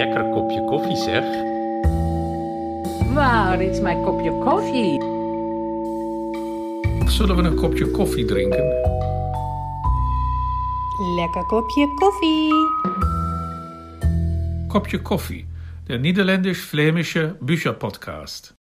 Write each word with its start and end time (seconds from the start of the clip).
lekker 0.00 0.30
kopje 0.30 0.64
koffie, 0.64 0.96
zeg. 0.96 1.24
Waar 3.14 3.62
is 3.62 3.80
mijn 3.80 4.02
kopje 4.02 4.38
koffie? 4.38 5.00
Zullen 7.10 7.36
we 7.36 7.42
een 7.42 7.54
kopje 7.54 7.90
koffie 7.90 8.24
drinken? 8.24 8.64
Lekker 11.16 11.46
kopje 11.46 11.94
koffie. 11.94 12.52
Kopje 14.68 15.02
koffie, 15.02 15.46
der 15.86 15.98
niederländisch-flämische 15.98 17.36
Bücherpodcast. 17.40 18.59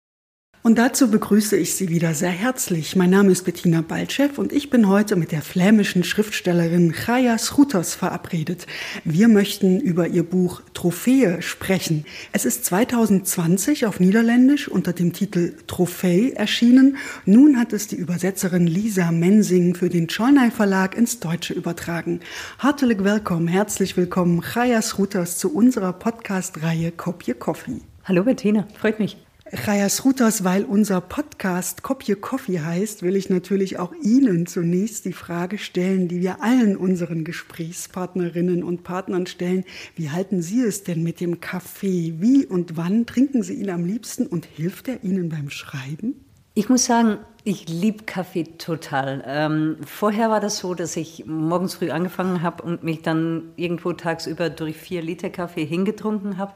Und 0.63 0.77
dazu 0.77 1.09
begrüße 1.09 1.57
ich 1.57 1.73
Sie 1.73 1.89
wieder 1.89 2.13
sehr 2.13 2.29
herzlich. 2.29 2.95
Mein 2.95 3.09
Name 3.09 3.31
ist 3.31 3.45
Bettina 3.45 3.81
Baltschew 3.81 4.29
und 4.37 4.53
ich 4.53 4.69
bin 4.69 4.87
heute 4.87 5.15
mit 5.15 5.31
der 5.31 5.41
flämischen 5.41 6.03
Schriftstellerin 6.03 6.93
Chaya 6.93 7.39
Schrutos 7.39 7.95
verabredet. 7.95 8.67
Wir 9.03 9.27
möchten 9.27 9.79
über 9.79 10.07
ihr 10.07 10.21
Buch 10.21 10.61
Trophäe 10.75 11.41
sprechen. 11.41 12.05
Es 12.31 12.45
ist 12.45 12.63
2020 12.65 13.87
auf 13.87 13.99
Niederländisch 13.99 14.67
unter 14.67 14.93
dem 14.93 15.13
Titel 15.13 15.55
Trophäe 15.65 16.35
erschienen. 16.35 16.97
Nun 17.25 17.57
hat 17.57 17.73
es 17.73 17.87
die 17.87 17.95
Übersetzerin 17.95 18.67
Lisa 18.67 19.11
Mensing 19.11 19.73
für 19.73 19.89
den 19.89 20.11
Schollnay 20.11 20.51
Verlag 20.51 20.95
ins 20.95 21.19
Deutsche 21.19 21.55
übertragen. 21.55 22.19
Hartelijk 22.59 23.03
willkommen, 23.03 23.47
herzlich 23.47 23.97
willkommen, 23.97 24.41
Chaya 24.41 24.83
Schrutos 24.83 25.39
zu 25.39 25.51
unserer 25.51 25.93
Podcast-Reihe 25.93 26.91
Kopje 26.91 27.33
Coffee. 27.33 27.81
Hallo 28.03 28.23
Bettina, 28.23 28.67
freut 28.79 28.99
mich. 28.99 29.17
Chayas 29.53 30.05
Rutas, 30.05 30.45
weil 30.45 30.63
unser 30.63 31.01
Podcast 31.01 31.83
Kopje 31.83 32.15
Coffee 32.15 32.61
heißt, 32.61 33.03
will 33.03 33.17
ich 33.17 33.29
natürlich 33.29 33.79
auch 33.79 33.93
Ihnen 34.01 34.45
zunächst 34.45 35.03
die 35.03 35.11
Frage 35.11 35.57
stellen, 35.57 36.07
die 36.07 36.21
wir 36.21 36.41
allen 36.41 36.77
unseren 36.77 37.25
Gesprächspartnerinnen 37.25 38.63
und 38.63 38.83
Partnern 38.83 39.27
stellen. 39.27 39.65
Wie 39.97 40.09
halten 40.09 40.41
Sie 40.41 40.61
es 40.61 40.83
denn 40.83 41.03
mit 41.03 41.19
dem 41.19 41.41
Kaffee? 41.41 42.13
Wie 42.19 42.45
und 42.45 42.77
wann 42.77 43.05
trinken 43.05 43.43
Sie 43.43 43.55
ihn 43.55 43.69
am 43.69 43.83
liebsten 43.83 44.25
und 44.25 44.45
hilft 44.45 44.87
er 44.87 45.03
Ihnen 45.03 45.27
beim 45.27 45.49
Schreiben? 45.49 46.15
Ich 46.53 46.69
muss 46.69 46.85
sagen, 46.85 47.17
ich 47.43 47.67
liebe 47.67 48.03
Kaffee 48.03 48.43
total. 48.57 49.23
Ähm, 49.25 49.77
vorher 49.85 50.29
war 50.29 50.39
das 50.39 50.59
so, 50.59 50.73
dass 50.73 50.95
ich 50.95 51.25
morgens 51.25 51.75
früh 51.75 51.89
angefangen 51.89 52.41
habe 52.41 52.63
und 52.63 52.83
mich 52.83 53.01
dann 53.01 53.51
irgendwo 53.55 53.93
tagsüber 53.93 54.49
durch 54.49 54.77
vier 54.77 55.01
Liter 55.01 55.29
Kaffee 55.29 55.65
hingetrunken 55.65 56.37
habe. 56.37 56.53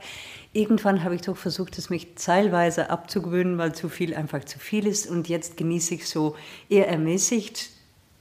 Irgendwann 0.53 1.03
habe 1.03 1.15
ich 1.15 1.21
doch 1.21 1.37
versucht, 1.37 1.77
es 1.77 1.89
mich 1.89 2.15
teilweise 2.15 2.89
abzugewöhnen, 2.89 3.57
weil 3.57 3.73
zu 3.73 3.89
viel 3.89 4.13
einfach 4.13 4.43
zu 4.45 4.59
viel 4.59 4.85
ist. 4.85 5.09
Und 5.09 5.27
jetzt 5.27 5.57
genieße 5.57 5.95
ich 5.95 6.07
so 6.07 6.35
eher 6.69 6.87
ermäßigt 6.87 7.74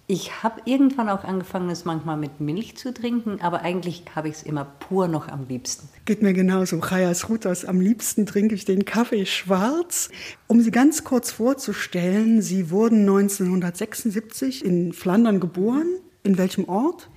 ich 0.06 0.42
habe 0.42 0.60
irgendwann 0.66 1.08
auch 1.08 1.24
angefangen, 1.24 1.70
es 1.70 1.86
manchmal 1.86 2.18
mit 2.18 2.38
Milch 2.38 2.76
zu 2.76 2.92
trinken, 2.92 3.40
aber 3.40 3.62
eigentlich 3.62 4.04
habe 4.14 4.28
ich 4.28 4.34
es 4.34 4.42
immer 4.42 4.64
pur 4.64 5.08
noch 5.08 5.28
am 5.28 5.46
liebsten. 5.48 5.88
Geht 6.04 6.20
mir 6.20 6.34
genauso. 6.34 6.78
Chayas 6.80 7.30
Rutas, 7.30 7.64
am 7.64 7.80
liebsten 7.80 8.26
trinke 8.26 8.54
ich 8.54 8.66
den 8.66 8.84
Kaffee 8.84 9.24
schwarz. 9.24 10.10
Um 10.46 10.60
Sie 10.60 10.70
ganz 10.70 11.04
kurz 11.04 11.30
vorzustellen, 11.30 12.42
Sie 12.42 12.70
wurden 12.70 13.00
1976 13.00 14.62
in 14.62 14.92
Flandern 14.92 15.40
geboren. 15.40 15.86
In 16.22 16.36
welchem 16.36 16.68
Ort? 16.68 17.08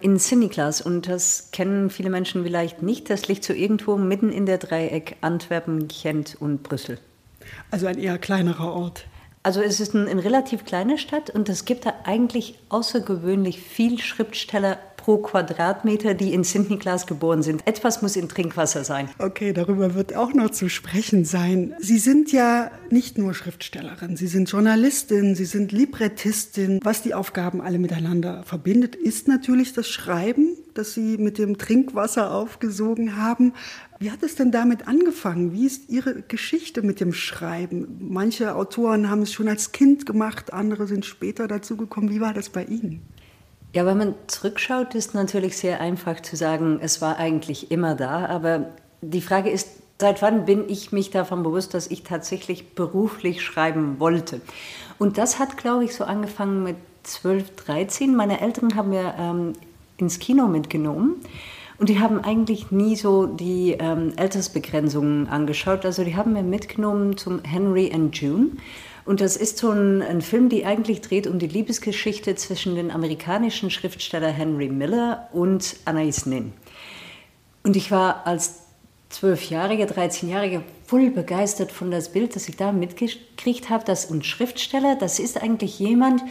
In 0.00 0.18
Sinniklas 0.18 0.82
und 0.82 1.08
das 1.08 1.48
kennen 1.50 1.88
viele 1.88 2.10
Menschen 2.10 2.44
vielleicht 2.44 2.82
nicht. 2.82 3.08
Das 3.08 3.26
liegt 3.26 3.42
so 3.42 3.54
irgendwo 3.54 3.96
mitten 3.96 4.30
in 4.30 4.44
der 4.44 4.58
Dreieck 4.58 5.16
Antwerpen, 5.22 5.88
Gent 5.88 6.36
und 6.38 6.62
Brüssel. 6.62 6.98
Also 7.70 7.86
ein 7.86 7.98
eher 7.98 8.18
kleinerer 8.18 8.70
Ort. 8.72 9.06
Also 9.48 9.62
es 9.62 9.80
ist 9.80 9.94
eine, 9.94 10.10
eine 10.10 10.22
relativ 10.22 10.66
kleine 10.66 10.98
Stadt 10.98 11.30
und 11.30 11.48
es 11.48 11.64
gibt 11.64 11.86
da 11.86 11.94
eigentlich 12.04 12.58
außergewöhnlich 12.68 13.58
viel 13.58 13.98
Schriftsteller 13.98 14.78
pro 14.98 15.16
Quadratmeter, 15.16 16.12
die 16.12 16.34
in 16.34 16.44
St. 16.44 16.68
Niklas 16.68 17.06
geboren 17.06 17.42
sind. 17.42 17.66
Etwas 17.66 18.02
muss 18.02 18.14
in 18.14 18.28
Trinkwasser 18.28 18.84
sein. 18.84 19.08
Okay, 19.18 19.54
darüber 19.54 19.94
wird 19.94 20.14
auch 20.14 20.34
noch 20.34 20.50
zu 20.50 20.68
sprechen 20.68 21.24
sein. 21.24 21.74
Sie 21.78 21.96
sind 21.96 22.30
ja 22.30 22.70
nicht 22.90 23.16
nur 23.16 23.32
Schriftstellerin, 23.32 24.18
Sie 24.18 24.26
sind 24.26 24.50
Journalistin, 24.50 25.34
Sie 25.34 25.46
sind 25.46 25.72
Librettistin. 25.72 26.80
Was 26.82 27.00
die 27.00 27.14
Aufgaben 27.14 27.62
alle 27.62 27.78
miteinander 27.78 28.42
verbindet, 28.42 28.96
ist 28.96 29.28
natürlich 29.28 29.72
das 29.72 29.88
Schreiben, 29.88 30.58
das 30.78 30.94
Sie 30.94 31.18
mit 31.18 31.38
dem 31.38 31.58
Trinkwasser 31.58 32.32
aufgesogen 32.32 33.16
haben. 33.16 33.52
Wie 33.98 34.10
hat 34.10 34.22
es 34.22 34.36
denn 34.36 34.52
damit 34.52 34.86
angefangen? 34.86 35.52
Wie 35.52 35.66
ist 35.66 35.90
Ihre 35.90 36.22
Geschichte 36.22 36.82
mit 36.82 37.00
dem 37.00 37.12
Schreiben? 37.12 37.98
Manche 38.00 38.54
Autoren 38.54 39.10
haben 39.10 39.22
es 39.22 39.32
schon 39.32 39.48
als 39.48 39.72
Kind 39.72 40.06
gemacht, 40.06 40.52
andere 40.52 40.86
sind 40.86 41.04
später 41.04 41.48
dazu 41.48 41.76
gekommen. 41.76 42.10
Wie 42.10 42.20
war 42.20 42.32
das 42.32 42.48
bei 42.48 42.64
Ihnen? 42.64 43.02
Ja, 43.74 43.84
wenn 43.84 43.98
man 43.98 44.14
zurückschaut, 44.28 44.94
ist 44.94 45.14
natürlich 45.14 45.58
sehr 45.58 45.80
einfach 45.80 46.20
zu 46.20 46.36
sagen, 46.36 46.78
es 46.80 47.02
war 47.02 47.18
eigentlich 47.18 47.70
immer 47.70 47.94
da. 47.94 48.26
Aber 48.26 48.70
die 49.02 49.20
Frage 49.20 49.50
ist, 49.50 49.68
seit 50.00 50.22
wann 50.22 50.46
bin 50.46 50.68
ich 50.68 50.92
mich 50.92 51.10
davon 51.10 51.42
bewusst, 51.42 51.74
dass 51.74 51.88
ich 51.88 52.02
tatsächlich 52.02 52.74
beruflich 52.74 53.42
schreiben 53.42 54.00
wollte? 54.00 54.40
Und 54.98 55.18
das 55.18 55.38
hat, 55.38 55.56
glaube 55.56 55.84
ich, 55.84 55.94
so 55.94 56.04
angefangen 56.04 56.62
mit 56.62 56.76
12, 57.02 57.56
13. 57.56 58.14
Meine 58.14 58.40
Eltern 58.40 58.74
haben 58.74 58.90
mir 58.90 59.14
ähm, 59.18 59.52
ins 59.98 60.18
Kino 60.18 60.48
mitgenommen. 60.48 61.16
Und 61.78 61.88
die 61.88 62.00
haben 62.00 62.18
eigentlich 62.20 62.72
nie 62.72 62.96
so 62.96 63.26
die 63.26 63.76
ähm, 63.78 64.12
Altersbegrenzungen 64.16 65.28
angeschaut. 65.28 65.84
Also 65.84 66.02
die 66.02 66.16
haben 66.16 66.32
mir 66.32 66.42
mitgenommen 66.42 67.16
zum 67.16 67.42
Henry 67.44 67.92
and 67.92 68.16
June. 68.16 68.50
Und 69.04 69.20
das 69.20 69.36
ist 69.36 69.58
so 69.58 69.70
ein, 69.70 70.02
ein, 70.02 70.20
Film, 70.20 70.48
die 70.48 70.66
eigentlich 70.66 71.00
dreht 71.00 71.26
um 71.26 71.38
die 71.38 71.46
Liebesgeschichte 71.46 72.34
zwischen 72.34 72.74
dem 72.74 72.90
amerikanischen 72.90 73.70
Schriftsteller 73.70 74.28
Henry 74.28 74.68
Miller 74.68 75.28
und 75.32 75.76
Anais 75.84 76.26
Nin. 76.26 76.52
Und 77.62 77.76
ich 77.76 77.90
war 77.90 78.26
als 78.26 78.64
zwölfjährige, 79.08 79.84
13-jährige 79.84 80.62
voll 80.84 81.10
begeistert 81.10 81.72
von 81.72 81.90
das 81.90 82.12
Bild, 82.12 82.36
das 82.36 82.48
ich 82.48 82.56
da 82.56 82.72
mitgekriegt 82.72 83.70
habe, 83.70 83.84
dass 83.84 84.10
ein 84.10 84.22
Schriftsteller, 84.22 84.96
das 84.96 85.18
ist 85.18 85.40
eigentlich 85.40 85.78
jemand, 85.78 86.22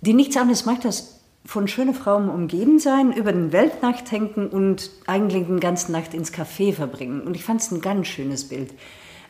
der 0.00 0.14
nichts 0.14 0.36
anderes 0.36 0.64
macht, 0.64 0.86
als 0.86 1.20
von 1.44 1.66
schönen 1.66 1.94
Frauen 1.94 2.28
umgeben 2.28 2.78
sein, 2.78 3.12
über 3.12 3.32
den 3.32 3.52
Weltnacht 3.52 4.10
denken 4.10 4.48
und 4.48 4.90
eigentlich 5.06 5.46
den 5.46 5.60
ganzen 5.60 5.92
Nacht 5.92 6.14
ins 6.14 6.32
Café 6.32 6.72
verbringen. 6.72 7.22
Und 7.22 7.34
ich 7.34 7.44
fand 7.44 7.60
es 7.60 7.70
ein 7.72 7.80
ganz 7.80 8.06
schönes 8.06 8.48
Bild. 8.48 8.72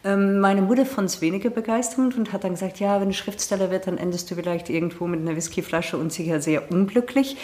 Ähm, 0.05 0.41
meine 0.41 0.63
Mutter 0.63 0.85
fand 0.85 1.09
es 1.09 1.21
weniger 1.21 1.51
begeisternd 1.51 2.17
und 2.17 2.33
hat 2.33 2.45
dann 2.45 2.53
gesagt, 2.53 2.81
ja, 2.81 3.01
wenn 3.01 3.09
du 3.09 3.15
Schriftsteller 3.15 3.71
wird, 3.71 3.87
dann 3.87 3.99
endest 3.99 4.31
du 4.31 4.35
vielleicht 4.35 4.69
irgendwo 4.69 5.07
mit 5.07 5.21
einer 5.21 5.37
Whiskyflasche 5.37 5.97
und 5.97 6.13
sicher 6.13 6.41
sehr 6.41 6.71
unglücklich. 6.71 7.37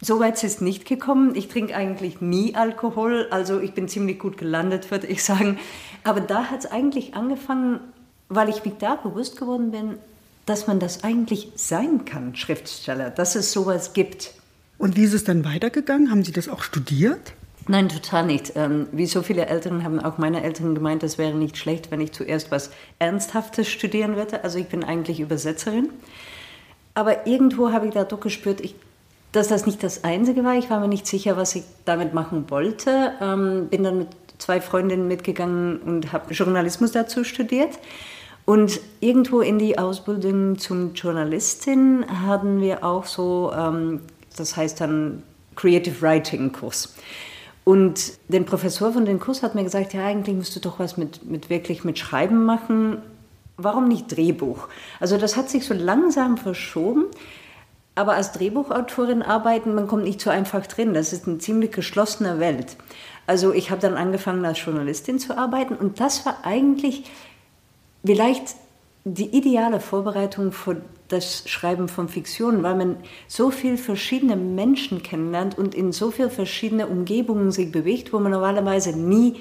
So 0.00 0.20
weit 0.20 0.34
ist 0.34 0.44
es 0.44 0.60
nicht 0.60 0.86
gekommen. 0.86 1.34
Ich 1.34 1.48
trinke 1.48 1.74
eigentlich 1.74 2.20
nie 2.20 2.54
Alkohol, 2.54 3.26
also 3.30 3.60
ich 3.60 3.72
bin 3.72 3.88
ziemlich 3.88 4.18
gut 4.18 4.36
gelandet, 4.36 4.90
würde 4.90 5.06
ich 5.06 5.24
sagen. 5.24 5.58
Aber 6.04 6.20
da 6.20 6.50
hat 6.50 6.60
es 6.60 6.70
eigentlich 6.70 7.14
angefangen, 7.14 7.80
weil 8.28 8.48
ich 8.50 8.64
mich 8.64 8.74
da 8.78 8.96
bewusst 8.96 9.38
geworden 9.38 9.70
bin, 9.70 9.98
dass 10.46 10.66
man 10.66 10.78
das 10.78 11.04
eigentlich 11.04 11.52
sein 11.54 12.04
kann, 12.04 12.36
Schriftsteller, 12.36 13.10
dass 13.10 13.34
es 13.34 13.52
sowas 13.52 13.92
gibt. 13.92 14.32
Und 14.78 14.96
wie 14.96 15.04
ist 15.04 15.14
es 15.14 15.24
dann 15.24 15.44
weitergegangen? 15.44 16.10
Haben 16.10 16.24
Sie 16.24 16.32
das 16.32 16.48
auch 16.48 16.62
studiert? 16.62 17.32
Nein, 17.66 17.88
total 17.88 18.26
nicht. 18.26 18.52
Ähm, 18.56 18.88
wie 18.92 19.06
so 19.06 19.22
viele 19.22 19.46
Eltern 19.46 19.84
haben 19.84 19.98
auch 19.98 20.18
meine 20.18 20.42
Eltern 20.42 20.74
gemeint, 20.74 21.02
es 21.02 21.16
wäre 21.16 21.34
nicht 21.34 21.56
schlecht, 21.56 21.90
wenn 21.90 22.00
ich 22.00 22.12
zuerst 22.12 22.50
was 22.50 22.70
Ernsthaftes 22.98 23.68
studieren 23.68 24.16
würde. 24.16 24.44
Also 24.44 24.58
ich 24.58 24.66
bin 24.66 24.84
eigentlich 24.84 25.20
Übersetzerin. 25.20 25.88
Aber 26.92 27.26
irgendwo 27.26 27.72
habe 27.72 27.86
ich 27.86 27.94
da 27.94 28.04
doch 28.04 28.20
gespürt, 28.20 28.60
ich, 28.60 28.74
dass 29.32 29.48
das 29.48 29.64
nicht 29.64 29.82
das 29.82 30.04
Einzige 30.04 30.44
war. 30.44 30.56
Ich 30.56 30.68
war 30.68 30.78
mir 30.78 30.88
nicht 30.88 31.06
sicher, 31.06 31.36
was 31.38 31.54
ich 31.54 31.64
damit 31.86 32.12
machen 32.12 32.50
wollte. 32.50 33.12
Ähm, 33.20 33.68
bin 33.68 33.82
dann 33.82 33.98
mit 33.98 34.08
zwei 34.38 34.60
Freundinnen 34.60 35.08
mitgegangen 35.08 35.78
und 35.78 36.12
habe 36.12 36.34
Journalismus 36.34 36.92
dazu 36.92 37.24
studiert. 37.24 37.78
Und 38.46 38.80
irgendwo 39.00 39.40
in 39.40 39.58
die 39.58 39.78
Ausbildung 39.78 40.58
zum 40.58 40.92
Journalistin 40.94 42.04
hatten 42.26 42.60
wir 42.60 42.84
auch 42.84 43.06
so, 43.06 43.52
ähm, 43.56 44.00
das 44.36 44.56
heißt 44.56 44.80
dann 44.80 45.22
Creative 45.56 46.02
Writing 46.02 46.52
Kurs. 46.52 46.94
Und 47.64 48.12
der 48.28 48.40
Professor 48.40 48.92
von 48.92 49.06
dem 49.06 49.18
Kurs 49.18 49.42
hat 49.42 49.54
mir 49.54 49.64
gesagt, 49.64 49.94
ja, 49.94 50.04
eigentlich 50.04 50.36
musst 50.36 50.54
du 50.54 50.60
doch 50.60 50.78
was 50.78 50.98
mit, 50.98 51.24
mit 51.24 51.48
wirklich 51.48 51.84
mit 51.84 51.98
Schreiben 51.98 52.44
machen. 52.44 52.98
Warum 53.56 53.88
nicht 53.88 54.14
Drehbuch? 54.14 54.68
Also 55.00 55.16
das 55.16 55.36
hat 55.36 55.48
sich 55.48 55.64
so 55.64 55.72
langsam 55.72 56.36
verschoben. 56.36 57.06
Aber 57.94 58.14
als 58.14 58.32
Drehbuchautorin 58.32 59.22
arbeiten, 59.22 59.74
man 59.74 59.86
kommt 59.86 60.04
nicht 60.04 60.20
so 60.20 60.28
einfach 60.28 60.66
drin. 60.66 60.92
Das 60.92 61.12
ist 61.12 61.26
eine 61.26 61.38
ziemlich 61.38 61.72
geschlossene 61.72 62.40
Welt. 62.40 62.76
Also 63.26 63.54
ich 63.54 63.70
habe 63.70 63.80
dann 63.80 63.94
angefangen 63.94 64.44
als 64.44 64.62
Journalistin 64.62 65.18
zu 65.18 65.38
arbeiten 65.38 65.76
und 65.76 66.00
das 66.00 66.26
war 66.26 66.38
eigentlich 66.42 67.04
vielleicht 68.04 68.56
die 69.04 69.36
ideale 69.36 69.80
Vorbereitung 69.80 70.52
für 70.52 70.80
das 71.08 71.48
Schreiben 71.48 71.88
von 71.88 72.08
Fiktion, 72.08 72.62
weil 72.62 72.74
man 72.74 72.96
so 73.28 73.50
viele 73.50 73.76
verschiedene 73.76 74.36
Menschen 74.36 75.02
kennenlernt 75.02 75.58
und 75.58 75.74
in 75.74 75.92
so 75.92 76.10
viele 76.10 76.30
verschiedene 76.30 76.86
Umgebungen 76.86 77.50
sich 77.50 77.70
bewegt, 77.70 78.12
wo 78.12 78.18
man 78.18 78.32
normalerweise 78.32 78.98
nie 78.98 79.36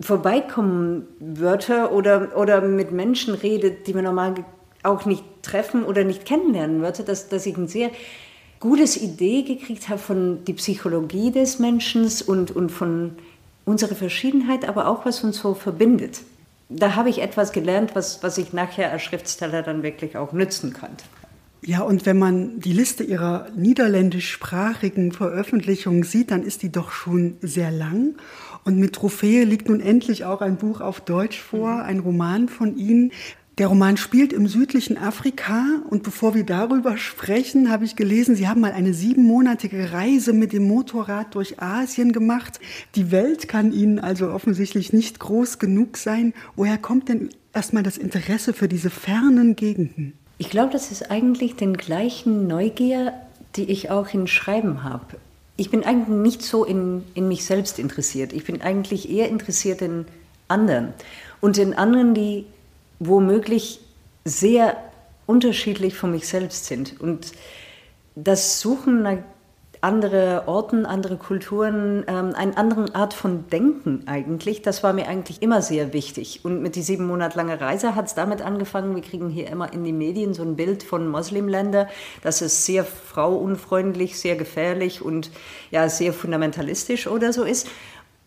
vorbeikommen 0.00 1.06
würde 1.20 1.90
oder, 1.92 2.36
oder 2.36 2.60
mit 2.60 2.90
Menschen 2.90 3.34
redet, 3.34 3.86
die 3.86 3.94
man 3.94 4.04
normal 4.04 4.34
auch 4.82 5.04
nicht 5.04 5.24
treffen 5.42 5.84
oder 5.84 6.02
nicht 6.02 6.26
kennenlernen 6.26 6.82
würde, 6.82 7.04
dass, 7.04 7.28
dass 7.28 7.46
ich 7.46 7.56
eine 7.56 7.68
sehr 7.68 7.90
gute 8.58 8.98
Idee 8.98 9.42
gekriegt 9.42 9.88
habe 9.88 10.00
von 10.00 10.44
der 10.44 10.54
Psychologie 10.54 11.30
des 11.30 11.60
Menschen 11.60 12.10
und, 12.26 12.50
und 12.50 12.70
von 12.70 13.12
unsere 13.64 13.94
Verschiedenheit, 13.94 14.68
aber 14.68 14.88
auch 14.88 15.06
was 15.06 15.22
uns 15.22 15.38
so 15.38 15.54
verbindet. 15.54 16.20
Da 16.68 16.96
habe 16.96 17.10
ich 17.10 17.20
etwas 17.20 17.52
gelernt, 17.52 17.94
was, 17.94 18.22
was 18.22 18.38
ich 18.38 18.52
nachher 18.52 18.90
als 18.90 19.02
Schriftsteller 19.02 19.62
dann 19.62 19.82
wirklich 19.82 20.16
auch 20.16 20.32
nützen 20.32 20.72
konnte. 20.72 21.04
Ja, 21.66 21.80
und 21.80 22.04
wenn 22.04 22.18
man 22.18 22.60
die 22.60 22.74
Liste 22.74 23.04
ihrer 23.04 23.46
niederländischsprachigen 23.56 25.12
Veröffentlichungen 25.12 26.02
sieht, 26.02 26.30
dann 26.30 26.42
ist 26.42 26.62
die 26.62 26.70
doch 26.70 26.90
schon 26.92 27.38
sehr 27.40 27.70
lang. 27.70 28.16
Und 28.64 28.78
mit 28.78 28.94
Trophäe 28.94 29.44
liegt 29.44 29.68
nun 29.68 29.80
endlich 29.80 30.26
auch 30.26 30.42
ein 30.42 30.56
Buch 30.56 30.82
auf 30.82 31.00
Deutsch 31.00 31.40
vor, 31.40 31.82
ein 31.82 32.00
Roman 32.00 32.48
von 32.48 32.76
Ihnen. 32.76 33.12
Der 33.58 33.68
Roman 33.68 33.96
spielt 33.96 34.32
im 34.32 34.48
südlichen 34.48 34.98
Afrika 34.98 35.64
und 35.88 36.02
bevor 36.02 36.34
wir 36.34 36.44
darüber 36.44 36.96
sprechen, 36.96 37.70
habe 37.70 37.84
ich 37.84 37.94
gelesen, 37.94 38.34
Sie 38.34 38.48
haben 38.48 38.60
mal 38.60 38.72
eine 38.72 38.94
siebenmonatige 38.94 39.92
Reise 39.92 40.32
mit 40.32 40.52
dem 40.52 40.66
Motorrad 40.66 41.36
durch 41.36 41.62
Asien 41.62 42.12
gemacht. 42.12 42.58
Die 42.96 43.12
Welt 43.12 43.46
kann 43.46 43.70
Ihnen 43.70 44.00
also 44.00 44.30
offensichtlich 44.30 44.92
nicht 44.92 45.20
groß 45.20 45.60
genug 45.60 45.98
sein. 45.98 46.34
Woher 46.56 46.78
kommt 46.78 47.08
denn 47.08 47.28
erstmal 47.52 47.84
das 47.84 47.96
Interesse 47.96 48.54
für 48.54 48.66
diese 48.66 48.90
fernen 48.90 49.54
Gegenden? 49.54 50.14
Ich 50.38 50.50
glaube, 50.50 50.72
das 50.72 50.90
ist 50.90 51.12
eigentlich 51.12 51.54
den 51.54 51.76
gleichen 51.76 52.48
Neugier, 52.48 53.12
die 53.54 53.70
ich 53.70 53.88
auch 53.88 54.12
in 54.12 54.26
Schreiben 54.26 54.82
habe. 54.82 55.14
Ich 55.56 55.70
bin 55.70 55.84
eigentlich 55.84 56.08
nicht 56.08 56.42
so 56.42 56.64
in, 56.64 57.04
in 57.14 57.28
mich 57.28 57.44
selbst 57.44 57.78
interessiert. 57.78 58.32
Ich 58.32 58.42
bin 58.42 58.62
eigentlich 58.62 59.08
eher 59.08 59.28
interessiert 59.28 59.80
in 59.80 60.06
anderen. 60.48 60.88
Und 61.40 61.56
in 61.56 61.72
anderen, 61.72 62.14
die 62.14 62.46
womöglich 63.06 63.80
sehr 64.24 64.76
unterschiedlich 65.26 65.96
von 65.96 66.10
mich 66.10 66.28
selbst 66.28 66.66
sind. 66.66 67.00
Und 67.00 67.32
das 68.14 68.60
Suchen 68.60 69.02
nach 69.02 69.18
andere 69.84 70.44
Orten, 70.46 70.86
andere 70.86 71.16
Kulturen, 71.16 72.04
ähm, 72.08 72.32
eine 72.34 72.56
andere 72.56 72.94
Art 72.94 73.12
von 73.12 73.48
Denken 73.50 74.04
eigentlich, 74.06 74.62
das 74.62 74.82
war 74.82 74.94
mir 74.94 75.06
eigentlich 75.08 75.42
immer 75.42 75.60
sehr 75.60 75.92
wichtig. 75.92 76.40
Und 76.42 76.62
mit 76.62 76.74
die 76.74 76.82
sieben 76.82 77.06
Monate 77.06 77.36
lange 77.36 77.60
Reise 77.60 77.94
hat 77.94 78.06
es 78.06 78.14
damit 78.14 78.40
angefangen, 78.40 78.94
wir 78.94 79.02
kriegen 79.02 79.28
hier 79.28 79.48
immer 79.48 79.72
in 79.74 79.84
die 79.84 79.92
Medien 79.92 80.32
so 80.32 80.42
ein 80.42 80.56
Bild 80.56 80.82
von 80.82 81.06
Muslimländern, 81.06 81.86
das 82.22 82.40
ist 82.40 82.64
sehr 82.64 82.84
frauunfreundlich, 82.84 84.18
sehr 84.18 84.36
gefährlich 84.36 85.02
und 85.02 85.30
ja, 85.70 85.90
sehr 85.90 86.14
fundamentalistisch 86.14 87.06
oder 87.06 87.34
so 87.34 87.44
ist. 87.44 87.68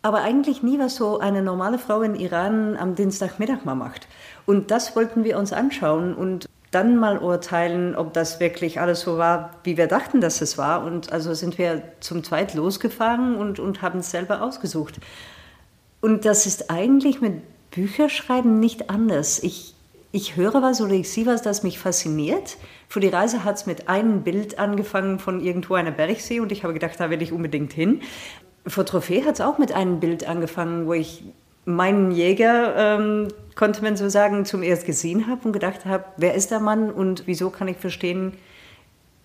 Aber 0.04 0.22
eigentlich 0.22 0.62
nie, 0.62 0.78
was 0.78 0.96
so 0.96 1.18
eine 1.18 1.42
normale 1.42 1.80
Frau 1.80 2.02
in 2.02 2.14
Iran 2.14 2.78
am 2.78 2.94
Dienstagmittag 2.94 3.66
mal 3.66 3.76
macht. 3.76 4.08
Und 4.48 4.72
das 4.72 4.96
wollten 4.96 5.26
wir 5.26 5.38
uns 5.38 5.52
anschauen 5.52 6.16
und 6.16 6.48
dann 6.72 6.96
mal 6.96 7.20
urteilen, 7.20 7.98
ob 7.98 8.14
das 8.14 8.40
wirklich 8.40 8.80
alles 8.80 9.02
so 9.02 9.18
war, 9.18 9.52
wie 9.66 9.76
wir 9.76 9.88
dachten, 9.88 10.22
dass 10.22 10.40
es 10.40 10.58
war. 10.58 10.86
Und 10.86 11.12
also 11.12 11.34
sind 11.34 11.58
wir 11.58 11.84
zum 12.00 12.24
Zweit 12.24 12.54
losgefahren 12.54 13.36
und, 13.36 13.60
und 13.60 13.82
haben 13.82 14.00
es 14.00 14.10
selber 14.10 14.42
ausgesucht. 14.42 15.02
Und 16.00 16.24
das 16.24 16.46
ist 16.46 16.72
eigentlich 16.72 17.20
mit 17.20 17.42
Bücherschreiben 17.72 18.62
nicht 18.62 18.90
anders. 18.90 19.44
Ich, 19.44 19.76
ich 20.14 20.38
höre 20.38 20.62
was 20.62 20.80
oder 20.80 20.94
ich 20.94 21.12
sehe 21.12 21.26
was, 21.26 21.42
das 21.42 21.64
mich 21.64 21.78
fasziniert. 21.78 22.56
Für 22.88 23.02
die 23.02 23.10
Reise 23.10 23.44
hat 23.44 23.58
es 23.58 23.66
mit 23.66 23.90
einem 23.90 24.24
Bild 24.24 24.60
angefangen 24.60 25.20
von 25.20 25.42
irgendwo 25.42 25.74
einer 25.74 25.92
Bergsee 25.92 26.40
und 26.40 26.54
ich 26.54 26.64
habe 26.64 26.74
gedacht, 26.74 26.98
da 27.00 27.10
will 27.10 27.22
ich 27.22 27.34
unbedingt 27.34 27.74
hin. 27.74 28.00
Für 28.66 28.86
Trophäe 28.86 29.26
hat 29.26 29.36
es 29.36 29.42
auch 29.42 29.58
mit 29.58 29.74
einem 29.74 30.00
Bild 30.00 30.26
angefangen, 30.26 30.88
wo 30.88 30.94
ich 30.94 31.26
meinen 31.68 32.12
Jäger, 32.12 32.76
ähm, 32.78 33.28
konnte 33.56 33.84
man 33.84 33.98
so 33.98 34.08
sagen, 34.08 34.46
zum 34.46 34.64
erst 34.64 34.86
gesehen 34.86 35.28
habe 35.28 35.46
und 35.46 35.52
gedacht 35.52 35.86
habe, 35.86 36.06
wer 36.16 36.34
ist 36.34 36.50
der 36.50 36.62
Mann 36.62 36.90
und 36.90 37.24
wieso 37.26 37.50
kann 37.50 37.68
ich 37.68 37.78
verstehen, 37.78 38.34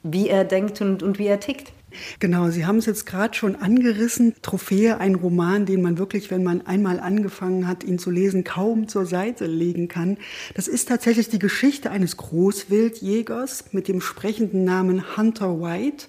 wie 0.03 0.29
er 0.29 0.45
denkt 0.45 0.81
und, 0.81 1.05
und 1.05 1.21
wie 1.21 1.27
er 1.27 1.39
tickt. 1.39 1.73
Genau, 2.19 2.49
Sie 2.49 2.67
haben 2.67 2.79
es 2.79 2.87
jetzt 2.87 3.07
gerade 3.07 3.35
schon 3.35 3.55
angerissen. 3.55 4.35
Trophäe, 4.43 4.99
ein 4.99 5.15
Roman, 5.15 5.67
den 5.67 5.83
man 5.83 5.99
wirklich, 5.99 6.31
wenn 6.31 6.43
man 6.43 6.67
einmal 6.67 6.99
angefangen 6.99 7.69
hat, 7.69 7.85
ihn 7.85 7.99
zu 7.99 8.11
lesen, 8.11 8.43
kaum 8.43 8.89
zur 8.89 9.07
Seite 9.07 9.47
legen 9.47 9.87
kann. 9.87 10.17
Das 10.55 10.67
ist 10.67 10.89
tatsächlich 10.89 11.29
die 11.29 11.39
Geschichte 11.39 11.91
eines 11.91 12.17
Großwildjägers 12.17 13.67
mit 13.73 13.87
dem 13.87 14.01
sprechenden 14.01 14.65
Namen 14.65 15.17
Hunter 15.17 15.61
White. 15.61 16.07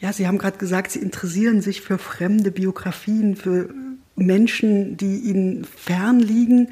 Ja, 0.00 0.12
Sie 0.12 0.26
haben 0.26 0.38
gerade 0.38 0.58
gesagt, 0.58 0.90
Sie 0.90 0.98
interessieren 0.98 1.60
sich 1.60 1.82
für 1.82 1.98
fremde 1.98 2.50
Biografien, 2.50 3.36
für 3.36 3.68
Menschen, 4.16 4.96
die 4.96 5.18
Ihnen 5.18 5.64
fern 5.64 6.20
liegen. 6.20 6.70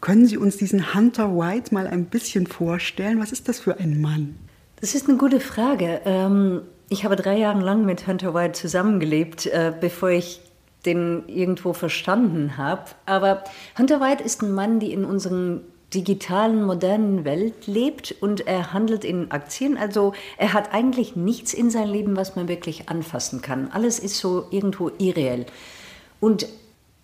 Können 0.00 0.26
Sie 0.26 0.36
uns 0.36 0.56
diesen 0.56 0.94
Hunter 0.94 1.36
White 1.36 1.72
mal 1.72 1.86
ein 1.86 2.06
bisschen 2.06 2.46
vorstellen? 2.46 3.20
Was 3.20 3.32
ist 3.32 3.48
das 3.48 3.60
für 3.60 3.78
ein 3.78 4.00
Mann? 4.00 4.36
Das 4.80 4.94
ist 4.94 5.08
eine 5.08 5.16
gute 5.16 5.40
Frage. 5.40 6.00
Ähm, 6.04 6.62
ich 6.88 7.04
habe 7.04 7.16
drei 7.16 7.38
Jahre 7.38 7.60
lang 7.60 7.84
mit 7.84 8.06
Hunter 8.06 8.34
White 8.34 8.52
zusammengelebt, 8.52 9.46
äh, 9.46 9.72
bevor 9.80 10.10
ich 10.10 10.40
den 10.84 11.22
irgendwo 11.28 11.72
verstanden 11.72 12.56
habe. 12.56 12.84
Aber 13.06 13.44
Hunter 13.78 14.00
White 14.00 14.24
ist 14.24 14.42
ein 14.42 14.52
Mann, 14.52 14.80
der 14.80 14.90
in 14.90 15.04
unserem 15.04 15.60
digitalen, 15.94 16.64
modernen 16.64 17.24
Welt 17.24 17.66
lebt 17.66 18.14
und 18.20 18.46
er 18.46 18.72
handelt 18.72 19.04
in 19.04 19.30
Aktien. 19.30 19.76
Also 19.76 20.14
er 20.38 20.52
hat 20.52 20.72
eigentlich 20.72 21.16
nichts 21.16 21.54
in 21.54 21.70
seinem 21.70 21.92
Leben, 21.92 22.16
was 22.16 22.34
man 22.34 22.48
wirklich 22.48 22.88
anfassen 22.88 23.42
kann. 23.42 23.70
Alles 23.70 23.98
ist 23.98 24.18
so 24.18 24.46
irgendwo 24.50 24.90
irreell. 24.98 25.46
Und 26.18 26.46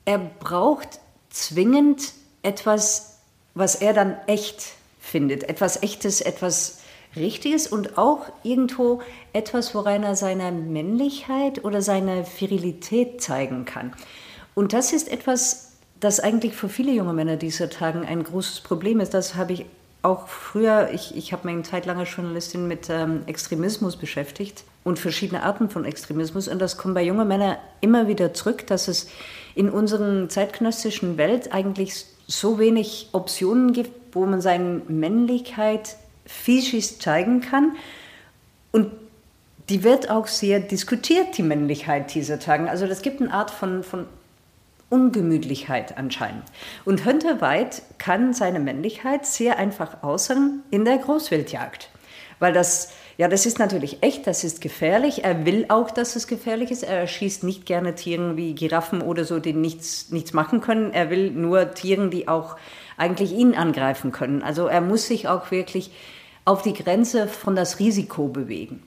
er 0.09 0.19
braucht 0.19 1.01
zwingend 1.29 2.15
etwas, 2.43 3.19
was 3.53 3.75
er 3.75 3.93
dann 3.93 4.17
echt 4.27 4.73
findet. 4.99 5.47
Etwas 5.51 5.83
Echtes, 5.83 6.23
etwas 6.23 6.79
Richtiges 7.15 7.67
und 7.67 7.99
auch 7.99 8.25
irgendwo 8.43 9.03
etwas, 9.35 9.75
worein 9.75 10.05
er 10.05 10.17
seine 10.17 10.51
Männlichkeit 10.51 11.63
oder 11.63 11.83
seine 11.83 12.25
Virilität 12.25 13.21
zeigen 13.21 13.67
kann. 13.67 13.93
Und 14.55 14.73
das 14.73 14.95
ist 14.95 15.13
etwas, 15.13 15.73
das 16.01 16.21
eigentlich 16.21 16.55
für 16.55 16.71
viele 16.71 16.93
junge 16.93 17.13
Männer 17.13 17.37
dieser 17.37 17.69
Tagen 17.69 18.07
ein 18.07 18.25
großes 18.25 18.61
Problem 18.61 19.01
ist. 19.01 19.13
Das 19.13 19.35
habe 19.35 19.53
ich 19.53 19.67
auch 20.01 20.27
früher, 20.29 20.89
ich, 20.95 21.15
ich 21.17 21.35
habe 21.35 21.47
mich 21.47 21.55
eine 21.55 21.65
Zeit 21.65 21.85
lang 21.85 21.99
als 21.99 22.17
Journalistin 22.17 22.67
mit 22.67 22.89
ähm, 22.89 23.25
Extremismus 23.27 23.97
beschäftigt 23.97 24.65
und 24.85 24.99
verschiedene 24.99 25.43
Arten 25.43 25.69
von 25.69 25.85
Extremismus. 25.85 26.49
Und 26.49 26.61
das 26.61 26.79
kommt 26.79 26.95
bei 26.95 27.03
jungen 27.03 27.29
Männern 27.29 27.59
immer 27.83 28.09
wieder 28.09 28.33
zurück, 28.33 28.67
dass 28.69 28.89
es 28.89 29.09
in 29.59 29.71
unserer 29.71 30.29
zeitgenössischen 30.29 31.19
Welt 31.19 31.53
eigentlich 31.53 32.05
so 32.29 32.61
wenig 32.61 33.09
Optionen 33.11 33.73
gibt, 33.73 34.15
wo 34.15 34.25
man 34.25 34.41
seine 34.41 34.83
Männlichkeit 34.87 35.97
physisch 36.27 37.01
zeigen 37.01 37.41
kann. 37.41 37.75
Und 38.71 38.93
die 39.69 39.83
wird 39.83 40.11
auch 40.11 40.29
sehr 40.29 40.61
diskutiert, 40.61 41.37
die 41.37 41.43
Männlichkeit 41.43 42.15
dieser 42.15 42.39
Tagen. 42.39 42.69
Also 42.69 42.87
es 42.87 43.03
gibt 43.03 43.21
eine 43.21 43.33
Art 43.33 43.51
von, 43.51 43.83
von 43.83 44.07
Ungemütlichkeit 44.91 45.99
anscheinend. 45.99 46.45
Und 46.85 47.05
Hunter 47.05 47.41
White 47.41 47.83
kann 47.99 48.35
seine 48.35 48.61
Männlichkeit 48.61 49.27
sehr 49.27 49.59
einfach 49.59 50.05
äußern 50.05 50.63
in 50.71 50.85
der 50.85 50.99
Großwildjagd. 50.99 51.91
Weil 52.39 52.53
das 52.53 52.93
ja, 53.19 53.27
das 53.27 53.47
ist 53.47 53.59
natürlich 53.59 53.99
echt, 54.01 54.29
das 54.29 54.45
ist 54.45 54.61
gefährlich. 54.61 55.25
Er 55.25 55.45
will 55.45 55.67
auch, 55.71 55.91
dass 55.91 56.15
es 56.15 56.29
gefährlich 56.29 56.71
ist. 56.71 56.85
Er 56.85 57.05
schießt 57.09 57.43
nicht 57.43 57.67
gerne 57.67 57.97
Tieren 57.97 58.37
wie 58.37 58.55
Giraffen 58.55 59.03
oder 59.03 59.25
so, 59.25 59.41
die 59.41 59.53
nichts, 59.53 60.13
nichts 60.13 60.33
machen 60.33 60.61
können. 60.61 60.93
Er 60.93 61.11
will 61.11 61.33
nur 61.33 61.75
Tieren, 61.75 62.13
die 62.13 62.29
auch 62.29 62.57
eigentlich 62.97 63.33
ihn 63.33 63.57
angreifen 63.57 64.13
können. 64.13 64.45
Also 64.45 64.69
er 64.69 64.81
muss 64.81 65.09
sich 65.09 65.27
auch 65.27 65.51
wirklich 65.51 65.91
auf 66.45 66.63
die 66.63 66.75
Grenze 66.75 67.27
von 67.27 67.57
das 67.57 67.81
Risiko 67.81 68.29
bewegen. 68.29 68.85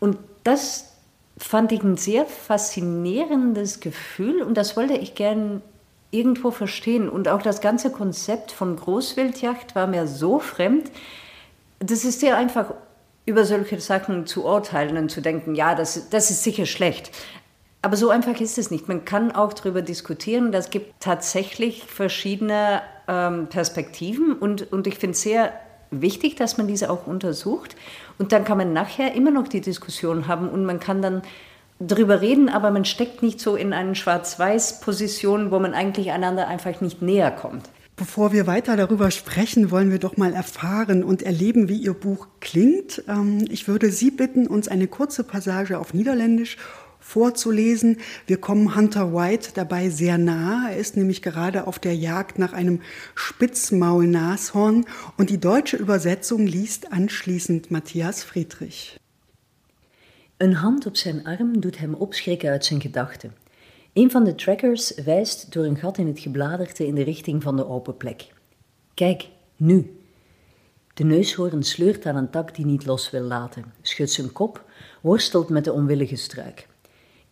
Und 0.00 0.18
das 0.42 0.96
fand 1.38 1.70
ich 1.70 1.84
ein 1.84 1.96
sehr 1.96 2.26
faszinierendes 2.26 3.78
Gefühl 3.78 4.42
und 4.42 4.56
das 4.56 4.76
wollte 4.76 4.94
ich 4.94 5.14
gern 5.14 5.62
irgendwo 6.10 6.50
verstehen. 6.50 7.08
Und 7.08 7.28
auch 7.28 7.42
das 7.42 7.60
ganze 7.60 7.92
Konzept 7.92 8.50
von 8.50 8.74
Großwildjagd 8.74 9.76
war 9.76 9.86
mir 9.86 10.08
so 10.08 10.40
fremd. 10.40 10.90
Das 11.78 12.04
ist 12.04 12.18
sehr 12.18 12.36
einfach 12.36 12.74
über 13.26 13.44
solche 13.44 13.80
Sachen 13.80 14.26
zu 14.26 14.44
urteilen 14.44 14.96
und 14.96 15.10
zu 15.10 15.20
denken, 15.20 15.54
ja, 15.54 15.74
das, 15.74 16.08
das 16.10 16.30
ist 16.30 16.42
sicher 16.42 16.66
schlecht. 16.66 17.10
Aber 17.82 17.96
so 17.96 18.10
einfach 18.10 18.38
ist 18.40 18.58
es 18.58 18.70
nicht. 18.70 18.88
Man 18.88 19.04
kann 19.04 19.32
auch 19.32 19.52
darüber 19.52 19.82
diskutieren. 19.82 20.52
Das 20.52 20.70
gibt 20.70 21.00
tatsächlich 21.00 21.84
verschiedene 21.84 22.82
ähm, 23.08 23.46
Perspektiven 23.48 24.34
und, 24.34 24.70
und 24.72 24.86
ich 24.86 24.96
finde 24.96 25.12
es 25.12 25.22
sehr 25.22 25.52
wichtig, 25.90 26.36
dass 26.36 26.58
man 26.58 26.68
diese 26.68 26.90
auch 26.90 27.06
untersucht. 27.06 27.76
Und 28.18 28.32
dann 28.32 28.44
kann 28.44 28.58
man 28.58 28.72
nachher 28.72 29.14
immer 29.14 29.30
noch 29.30 29.48
die 29.48 29.60
Diskussion 29.60 30.28
haben 30.28 30.48
und 30.48 30.64
man 30.64 30.78
kann 30.78 31.00
dann 31.00 31.22
darüber 31.78 32.20
reden, 32.20 32.50
aber 32.50 32.70
man 32.70 32.84
steckt 32.84 33.22
nicht 33.22 33.40
so 33.40 33.56
in 33.56 33.72
eine 33.72 33.94
Schwarz-Weiß-Position, 33.94 35.50
wo 35.50 35.58
man 35.58 35.72
eigentlich 35.72 36.12
einander 36.12 36.46
einfach 36.46 36.82
nicht 36.82 37.00
näher 37.00 37.30
kommt. 37.30 37.70
Bevor 38.00 38.32
wir 38.32 38.46
weiter 38.46 38.78
darüber 38.78 39.10
sprechen, 39.10 39.70
wollen 39.70 39.90
wir 39.90 39.98
doch 39.98 40.16
mal 40.16 40.32
erfahren 40.32 41.04
und 41.04 41.20
erleben, 41.20 41.68
wie 41.68 41.76
Ihr 41.76 41.92
Buch 41.92 42.28
klingt. 42.40 43.04
Ähm, 43.06 43.44
ich 43.50 43.68
würde 43.68 43.90
Sie 43.90 44.10
bitten, 44.10 44.46
uns 44.46 44.68
eine 44.68 44.88
kurze 44.88 45.22
Passage 45.22 45.78
auf 45.78 45.92
Niederländisch 45.92 46.56
vorzulesen. 46.98 47.98
Wir 48.26 48.38
kommen 48.38 48.74
Hunter 48.74 49.12
White 49.12 49.50
dabei 49.52 49.90
sehr 49.90 50.16
nah. 50.16 50.70
Er 50.70 50.78
ist 50.78 50.96
nämlich 50.96 51.20
gerade 51.20 51.66
auf 51.66 51.78
der 51.78 51.94
Jagd 51.94 52.38
nach 52.38 52.54
einem 52.54 52.80
Spitzmaulnashorn 53.14 54.86
und 55.18 55.28
die 55.28 55.38
deutsche 55.38 55.76
Übersetzung 55.76 56.46
liest 56.46 56.92
anschließend 56.92 57.70
Matthias 57.70 58.24
Friedrich. 58.24 58.98
Een 60.38 60.54
hand 60.54 60.86
op 60.86 60.96
zijn 60.96 61.26
arm 61.26 61.60
doet 61.60 61.78
hem 61.78 61.94
opschrikken 61.94 62.50
uit 62.50 62.64
zijn 62.64 62.80
gedachten. 62.80 63.39
Een 63.92 64.10
van 64.10 64.24
de 64.24 64.34
trackers 64.34 64.94
wijst 64.94 65.52
door 65.52 65.64
een 65.64 65.76
gat 65.76 65.98
in 65.98 66.06
het 66.06 66.20
gebladerte 66.20 66.86
in 66.86 66.94
de 66.94 67.02
richting 67.02 67.42
van 67.42 67.56
de 67.56 67.68
open 67.68 67.96
plek. 67.96 68.32
Kijk, 68.94 69.28
nu. 69.56 70.00
De 70.94 71.04
neushoorn 71.04 71.62
sleurt 71.62 72.06
aan 72.06 72.16
een 72.16 72.30
tak 72.30 72.54
die 72.54 72.66
niet 72.66 72.86
los 72.86 73.10
wil 73.10 73.22
laten, 73.22 73.72
schudt 73.82 74.10
zijn 74.10 74.32
kop, 74.32 74.64
worstelt 75.00 75.48
met 75.48 75.64
de 75.64 75.72
onwillige 75.72 76.16
struik. 76.16 76.68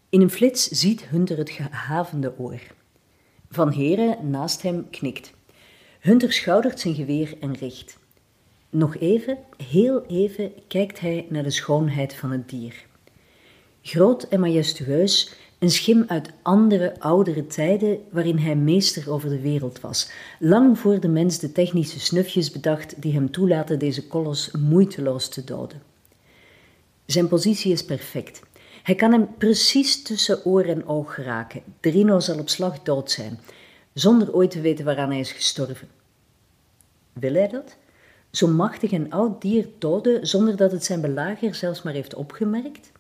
In 0.09 0.21
een 0.21 0.31
flits 0.31 0.69
ziet 0.69 1.05
Hunter 1.05 1.37
het 1.39 1.51
gehavende 1.51 2.35
oor. 2.39 2.61
Van 3.51 3.71
Heren 3.71 4.31
naast 4.31 4.63
hem 4.63 4.91
knikt. 4.91 5.33
Hunter 6.01 6.33
schoudert 6.33 6.81
zijn 6.81 6.95
geweer 6.95 7.37
en 7.41 7.55
richt. 7.55 7.99
Nog 8.71 8.97
even, 8.97 9.39
heel 9.57 10.07
even, 10.07 10.53
kijkt 10.69 11.01
hij 11.01 11.27
naar 11.29 11.43
de 11.43 11.51
schoonheid 11.51 12.15
van 12.15 12.31
het 12.31 12.49
dier. 12.49 12.87
Groot 13.83 14.23
en 14.23 14.41
majestueus, 14.41 15.35
een 15.59 15.71
schim 15.71 16.05
uit 16.07 16.31
andere, 16.43 17.01
oudere 17.01 17.47
tijden 17.47 17.99
waarin 18.11 18.39
hij 18.39 18.57
meester 18.57 19.11
over 19.11 19.29
de 19.29 19.41
wereld 19.41 19.81
was, 19.81 20.11
lang 20.39 20.79
voor 20.79 21.01
de 21.01 21.09
mens 21.09 21.39
de 21.39 21.53
technische 21.53 22.01
snufjes 22.01 22.51
bedacht 22.51 23.03
die 23.03 23.13
hem 23.13 23.31
toelaten 23.31 23.79
deze 23.79 24.07
kolos 24.07 24.51
moeiteloos 24.51 25.29
te 25.29 25.45
doden. 25.45 25.83
Zijn 27.07 27.29
positie 27.29 27.73
is 27.73 27.85
perfect. 27.85 28.41
Hij 28.83 28.95
kan 28.95 29.13
hem 29.13 29.29
precies 29.39 30.03
tussen 30.03 30.45
oor 30.45 30.65
en 30.65 30.87
oog 30.87 31.15
geraken. 31.15 31.63
De 31.81 31.91
rino 31.91 32.21
zal 32.21 32.39
op 32.39 32.49
slag 32.49 32.83
dood 32.83 33.11
zijn, 33.11 33.39
zonder 33.93 34.35
ooit 34.35 34.51
te 34.51 34.61
weten 34.61 34.85
waaraan 34.85 35.11
hij 35.11 35.21
is 35.21 35.33
gestorven. 35.33 35.89
Wil 37.13 37.35
hij 37.35 37.49
dat? 37.49 37.77
Zo'n 38.31 38.55
machtig 38.55 38.93
en 38.93 39.11
oud 39.11 39.43
dier 39.43 39.69
doden 39.79 40.27
zonder 40.27 40.57
dat 40.57 40.73
het 40.73 40.85
zijn 40.85 41.01
belager 41.01 41.55
zelfs 41.55 41.83
maar 41.83 41.93
heeft 41.93 42.15
opgemerkt? 42.15 42.93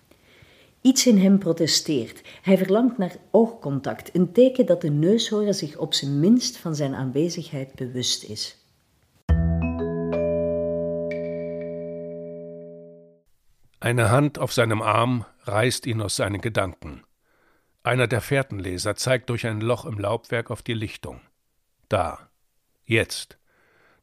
Iets 0.80 1.06
in 1.06 1.18
hem 1.18 1.38
protesteert. 1.38 2.22
Hij 2.42 2.58
verlangt 2.58 2.98
naar 2.98 3.16
oogcontact, 3.30 4.14
een 4.14 4.32
teken 4.32 4.66
dat 4.66 4.80
de 4.80 4.90
neushoorn 4.90 5.54
zich 5.54 5.76
op 5.76 5.94
zijn 5.94 6.20
minst 6.20 6.56
van 6.56 6.74
zijn 6.74 6.94
aanwezigheid 6.94 7.74
bewust 7.74 8.24
is. 8.24 8.56
Eine 13.78 14.10
Hand 14.10 14.38
auf 14.38 14.52
seinem 14.52 14.82
Arm 14.82 15.24
reißt 15.44 15.86
ihn 15.86 16.00
aus 16.00 16.16
seinen 16.16 16.40
Gedanken. 16.40 17.04
Einer 17.82 18.06
der 18.06 18.20
Fährtenleser 18.20 18.96
zeigt 18.96 19.28
durch 19.28 19.46
ein 19.46 19.60
Loch 19.60 19.84
im 19.84 19.98
Laubwerk 19.98 20.50
auf 20.50 20.62
die 20.62 20.74
Lichtung. 20.74 21.20
Da. 21.88 22.28
Jetzt. 22.84 23.38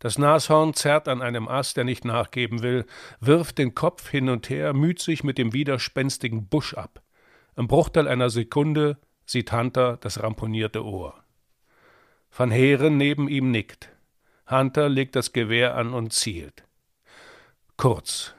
Das 0.06 0.20
Nashorn 0.20 0.76
zerrt 0.76 1.08
an 1.08 1.24
einem 1.24 1.48
Ast, 1.48 1.78
der 1.78 1.84
nicht 1.84 2.06
nachgeben 2.06 2.62
will, 2.62 2.86
wirft 3.22 3.58
den 3.58 3.74
Kopf 3.74 4.08
hin 4.08 4.30
und 4.30 4.52
her, 4.52 4.76
müht 4.76 5.00
sich 5.00 5.24
mit 5.24 5.40
dem 5.40 5.52
widerspenstigen 5.52 6.46
Busch 6.46 6.76
ab. 6.76 7.02
Im 7.56 7.68
Bruchteil 7.68 8.08
einer 8.08 8.30
Sekunde 8.30 9.00
sieht 9.26 9.52
Hunter 9.52 9.98
das 9.98 10.22
ramponierte 10.22 10.86
Ohr. 10.86 11.16
Van 12.30 12.52
Heeren 12.52 12.98
neben 12.98 13.28
ihm 13.28 13.50
nickt. 13.50 13.90
Hunter 14.48 14.90
legt 14.90 15.16
das 15.16 15.34
Gewehr 15.34 15.76
an 15.76 15.92
und 15.92 16.14
zielt. 16.14 16.66
Kurz, 17.76 18.36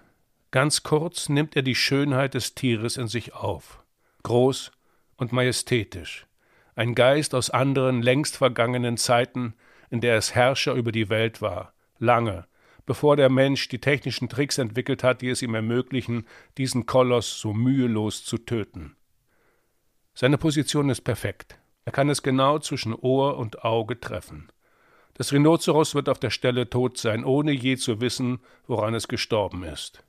ganz 0.52 0.85
kurz 0.85 1.28
nimmt 1.28 1.56
er 1.56 1.62
die 1.62 1.75
Schönheit 1.75 2.35
des 2.35 2.54
Tieres 2.54 2.96
in 2.96 3.08
sich 3.08 3.35
auf. 3.35 3.82
Groß 4.23 4.70
und 5.16 5.32
majestätisch. 5.32 6.28
Ein 6.76 6.94
Geist 6.94 7.35
aus 7.35 7.50
anderen, 7.50 8.02
längst 8.02 8.37
vergangenen 8.37 8.96
Zeiten, 8.96 9.54
in 9.90 10.00
der 10.00 10.16
es 10.16 10.35
Herrscher 10.35 10.75
über 10.75 10.93
die 10.93 11.09
Welt 11.09 11.40
war, 11.43 11.73
lange, 11.99 12.47
bevor 12.87 13.16
der 13.16 13.28
Mensch 13.28 13.69
die 13.69 13.81
technischen 13.81 14.28
Tricks 14.28 14.59
entwickelt 14.59 15.02
hat, 15.02 15.21
die 15.21 15.28
es 15.28 15.43
ihm 15.43 15.55
ermöglichen, 15.55 16.26
diesen 16.57 16.87
Koloss 16.87 17.40
so 17.40 17.52
mühelos 17.52 18.25
zu 18.25 18.38
töten. 18.38 18.97
Seine 20.14 20.38
Position 20.38 20.88
ist 20.88 21.02
perfekt. 21.02 21.59
Er 21.85 21.93
kann 21.93 22.09
es 22.09 22.23
genau 22.23 22.59
zwischen 22.59 22.95
Ohr 22.95 23.37
und 23.37 23.64
Auge 23.64 24.00
treffen. 24.00 24.49
Das 25.14 25.33
Rhinoceros 25.33 25.95
wird 25.95 26.09
auf 26.09 26.19
der 26.19 26.31
Stelle 26.31 26.69
tot 26.69 26.99
sein, 26.99 27.25
ohne 27.25 27.52
je 27.52 27.76
zu 27.76 28.00
wissen, 28.00 28.40
woran 28.66 28.95
es 28.95 29.09
gestorben 29.09 29.62
ist. 29.62 30.05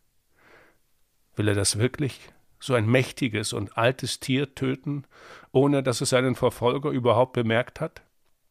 Will 1.36 1.48
er 1.48 1.56
das 1.56 1.78
wirklich? 1.78 2.20
So 2.60 2.74
ein 2.74 2.88
mächtiges 2.88 3.54
und 3.54 3.78
altes 3.78 4.20
Tier 4.20 4.56
töten, 4.56 5.06
ohne 5.52 5.84
dass 5.84 6.02
es 6.02 6.10
seinen 6.10 6.36
Verfolger 6.36 6.90
überhaupt 6.90 7.34
bemerkt 7.34 7.80
hat? 7.80 8.02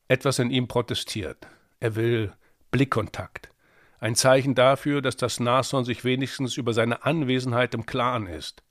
Etwas 0.08 0.38
in 0.38 0.50
ihm 0.50 0.68
protestiert. 0.68 1.48
Er 1.80 1.96
will 1.96 2.32
Blickkontakt. 2.70 3.50
Ein 3.98 4.14
Zeichen 4.14 4.54
dafür, 4.54 5.02
dass 5.02 5.16
das 5.16 5.40
Nashorn 5.40 5.84
sich 5.84 6.04
wenigstens 6.04 6.56
über 6.56 6.74
seine 6.74 7.04
Anwesenheit 7.04 7.74
im 7.74 7.86
Klaren 7.86 8.26
ist. 8.26 8.62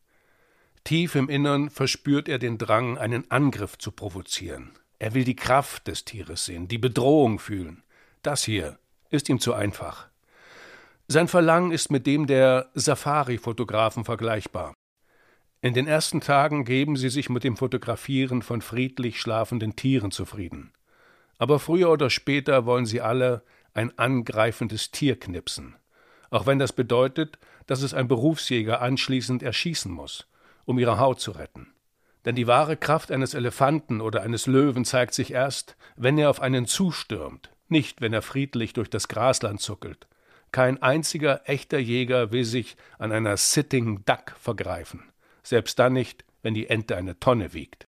Tief 0.86 1.16
im 1.16 1.30
Innern 1.30 1.70
verspürt 1.70 2.30
er 2.30 2.40
den 2.40 2.58
Drang, 2.58 2.98
einen 2.98 3.30
Angriff 3.32 3.78
zu 3.78 3.92
provozieren. 3.92 4.72
Er 5.00 5.14
will 5.14 5.24
die 5.24 5.36
Kraft 5.36 5.88
des 5.88 6.06
Tieres 6.06 6.46
sehen, 6.46 6.68
die 6.68 6.78
Bedrohung 6.78 7.40
fühlen. 7.40 7.84
Das 8.22 8.44
hier 8.44 8.78
ist 9.10 9.28
ihm 9.28 9.40
zu 9.40 9.54
einfach. 9.54 10.08
Sein 11.08 11.28
Verlangen 11.28 11.72
ist 11.72 11.92
mit 11.92 12.08
dem 12.08 12.28
der 12.28 12.70
Safari-Fotografen 12.76 14.06
vergleichbar. 14.06 14.74
In 15.62 15.74
den 15.74 15.88
ersten 15.88 16.22
Tagen 16.22 16.64
geben 16.64 16.96
sie 16.96 17.10
sich 17.10 17.30
mit 17.30 17.44
dem 17.44 17.58
Fotografieren 17.58 18.42
von 18.42 18.62
friedlich 18.62 19.20
schlafenden 19.20 19.76
Tieren 19.76 20.12
zufrieden 20.12 20.72
aber 21.38 21.60
früher 21.60 21.92
oder 21.92 22.10
später 22.10 22.66
wollen 22.66 22.86
sie 22.86 23.02
alle 23.02 23.44
ein 23.74 23.98
angreifendes 23.98 24.92
Tier 24.92 25.20
knipsen, 25.20 25.76
auch 26.30 26.46
wenn 26.48 26.60
das 26.60 26.74
bedeutet, 26.74 27.38
dass 27.68 27.82
es 27.82 27.94
ein 27.94 28.08
Berufsjäger 28.08 28.82
anschließend 28.82 29.44
erschießen 29.44 29.92
muss, 29.92 30.28
um 30.66 30.80
ihre 30.80 31.00
Haut 31.00 31.20
zu 31.20 31.32
retten. 31.32 31.74
Denn 32.26 32.36
die 32.36 32.48
wahre 32.48 32.78
Kraft 32.78 33.12
eines 33.12 33.34
Elefanten 33.34 34.02
oder 34.02 34.24
eines 34.24 34.48
Löwen 34.48 34.86
zeigt 34.86 35.14
sich 35.14 35.32
erst, 35.32 35.76
wenn 35.96 36.18
er 36.18 36.30
auf 36.30 36.42
einen 36.42 36.66
zustürmt, 36.66 37.52
nicht 37.68 38.02
wenn 38.02 38.14
er 38.14 38.22
friedlich 38.22 38.74
durch 38.74 38.90
das 38.90 39.08
Grasland 39.08 39.62
zuckelt. 39.62 40.08
Kein 40.52 40.82
einziger 40.82 41.42
echter 41.46 41.80
Jäger 41.80 42.32
will 42.32 42.46
sich 42.46 42.78
an 42.98 43.12
einer 43.12 43.38
Sitting 43.38 44.04
Duck 44.06 44.34
vergreifen, 44.40 45.04
selbst 45.44 45.78
dann 45.80 45.94
nicht, 45.94 46.24
wenn 46.42 46.54
die 46.54 46.70
Ente 46.70 46.96
eine 46.96 47.20
Tonne 47.20 47.54
wiegt. 47.54 47.88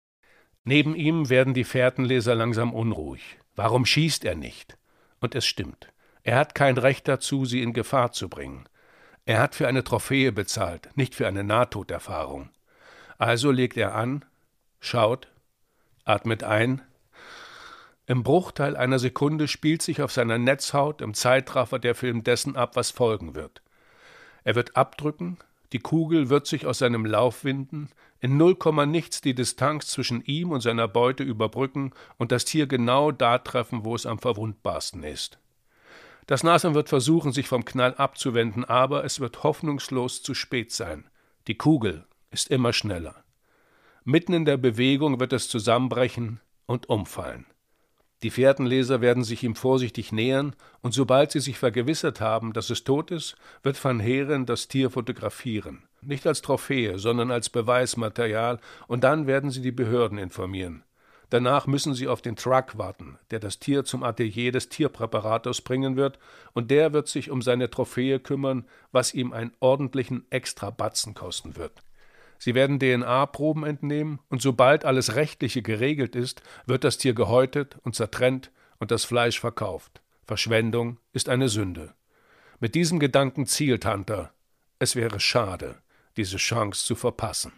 Neben 0.63 0.95
ihm 0.95 1.29
werden 1.29 1.53
die 1.53 1.63
Fährtenleser 1.63 2.35
langsam 2.35 2.73
unruhig. 2.73 3.39
Warum 3.55 3.85
schießt 3.85 4.25
er 4.25 4.35
nicht? 4.35 4.77
Und 5.19 5.35
es 5.35 5.45
stimmt. 5.45 5.91
Er 6.23 6.37
hat 6.37 6.55
kein 6.55 6.77
Recht 6.77 7.07
dazu, 7.07 7.45
sie 7.45 7.61
in 7.61 7.73
Gefahr 7.73 8.11
zu 8.11 8.29
bringen. 8.29 8.67
Er 9.25 9.39
hat 9.39 9.55
für 9.55 9.67
eine 9.67 9.83
Trophäe 9.83 10.31
bezahlt, 10.31 10.89
nicht 10.95 11.15
für 11.15 11.27
eine 11.27 11.43
Nahtoderfahrung. 11.43 12.49
Also 13.17 13.51
legt 13.51 13.77
er 13.77 13.95
an, 13.95 14.25
schaut, 14.79 15.27
atmet 16.05 16.43
ein. 16.43 16.81
Im 18.05 18.23
Bruchteil 18.23 18.75
einer 18.75 18.97
Sekunde 18.97 19.47
spielt 19.47 19.81
sich 19.81 20.01
auf 20.01 20.11
seiner 20.11 20.37
Netzhaut 20.37 21.01
im 21.01 21.13
Zeitraffer 21.13 21.79
der 21.79 21.95
Film 21.95 22.23
dessen 22.23 22.55
ab, 22.55 22.75
was 22.75 22.91
folgen 22.91 23.35
wird. 23.35 23.61
Er 24.43 24.55
wird 24.55 24.75
abdrücken, 24.75 25.37
die 25.71 25.79
Kugel 25.79 26.29
wird 26.29 26.47
sich 26.47 26.65
aus 26.65 26.79
seinem 26.79 27.05
Lauf 27.05 27.43
winden, 27.43 27.89
in 28.19 28.37
null 28.37 28.55
Komma 28.55 28.85
nichts 28.85 29.21
die 29.21 29.35
Distanz 29.35 29.87
zwischen 29.87 30.23
ihm 30.25 30.51
und 30.51 30.61
seiner 30.61 30.87
Beute 30.87 31.23
überbrücken 31.23 31.91
und 32.17 32.31
das 32.31 32.45
Tier 32.45 32.67
genau 32.67 33.11
da 33.11 33.37
treffen, 33.37 33.85
wo 33.85 33.95
es 33.95 34.05
am 34.05 34.19
verwundbarsten 34.19 35.03
ist. 35.03 35.39
Das 36.25 36.43
Nashorn 36.43 36.75
wird 36.75 36.89
versuchen, 36.89 37.31
sich 37.31 37.47
vom 37.47 37.65
Knall 37.65 37.95
abzuwenden, 37.95 38.65
aber 38.65 39.03
es 39.03 39.19
wird 39.19 39.43
hoffnungslos 39.43 40.21
zu 40.21 40.33
spät 40.33 40.71
sein. 40.71 41.09
Die 41.47 41.55
Kugel 41.55 42.05
ist 42.29 42.49
immer 42.51 42.73
schneller. 42.73 43.23
Mitten 44.03 44.33
in 44.33 44.45
der 44.45 44.57
Bewegung 44.57 45.19
wird 45.19 45.33
es 45.33 45.49
zusammenbrechen 45.49 46.39
und 46.65 46.89
umfallen. 46.89 47.45
Die 48.21 48.29
Fährtenleser 48.31 48.99
werden 48.99 49.23
sich 49.23 49.43
ihm 49.43 49.55
vorsichtig 49.55 50.11
nähern, 50.11 50.53
und 50.81 50.93
sobald 50.93 51.31
sie 51.31 51.39
sich 51.39 51.57
vergewissert 51.57 52.19
haben, 52.19 52.51
dass 52.51 52.69
es 52.69 52.83
tot 52.83 53.11
ist, 53.11 53.37
wird 53.63 53.81
Van 53.81 53.99
Heeren 53.99 54.45
das 54.45 54.67
Tier 54.67 54.89
fotografieren. 54.89 55.83
Nicht 56.01 56.27
als 56.27 56.41
Trophäe, 56.41 56.99
sondern 56.99 57.31
als 57.31 57.49
Beweismaterial, 57.49 58.59
und 58.87 59.05
dann 59.05 59.25
werden 59.25 59.51
sie 59.51 59.61
die 59.61 59.71
Behörden 59.71 60.17
informieren. 60.17 60.83
Danach 61.29 61.67
müssen 61.67 61.93
sie 61.93 62.07
auf 62.07 62.21
den 62.21 62.35
Truck 62.35 62.77
warten, 62.77 63.19
der 63.31 63.39
das 63.39 63.59
Tier 63.59 63.85
zum 63.85 64.03
Atelier 64.03 64.51
des 64.51 64.67
Tierpräparators 64.67 65.61
bringen 65.61 65.95
wird, 65.95 66.17
und 66.53 66.71
der 66.71 66.91
wird 66.91 67.07
sich 67.07 67.29
um 67.29 67.41
seine 67.41 67.69
Trophäe 67.69 68.19
kümmern, 68.19 68.65
was 68.91 69.13
ihm 69.13 69.31
einen 69.31 69.53
ordentlichen 69.59 70.25
Extrabatzen 70.31 71.13
kosten 71.13 71.55
wird. 71.55 71.83
Sie 72.39 72.55
werden 72.55 72.79
DNA-Proben 72.79 73.65
entnehmen 73.65 74.19
und 74.29 74.41
sobald 74.41 74.85
alles 74.85 75.15
Rechtliche 75.15 75.61
geregelt 75.61 76.15
ist, 76.15 76.41
wird 76.65 76.85
das 76.85 76.97
Tier 76.97 77.13
gehäutet 77.13 77.77
und 77.83 77.95
zertrennt 77.95 78.51
und 78.79 78.91
das 78.91 79.03
Fleisch 79.03 79.39
verkauft. 79.39 80.01
Verschwendung 80.25 80.97
ist 81.11 81.27
eine 81.27 81.49
Sünde. 81.49 81.93
Mit 82.61 82.75
diesem 82.75 82.99
Gedanken 82.99 83.45
zielt 83.45 83.85
Hunter. 83.85 84.31
Es 84.79 84.95
wäre 84.95 85.19
schade, 85.19 85.75
diese 86.15 86.37
Chance 86.37 86.85
zu 86.85 86.95
verpassen. 86.95 87.51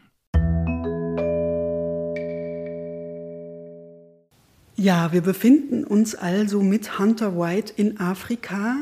Ja, 4.76 5.14
wir 5.14 5.22
befinden 5.22 5.84
uns 5.84 6.16
also 6.16 6.64
mit 6.64 6.98
Hunter 6.98 7.38
White 7.38 7.72
in 7.76 8.00
Afrika. 8.00 8.78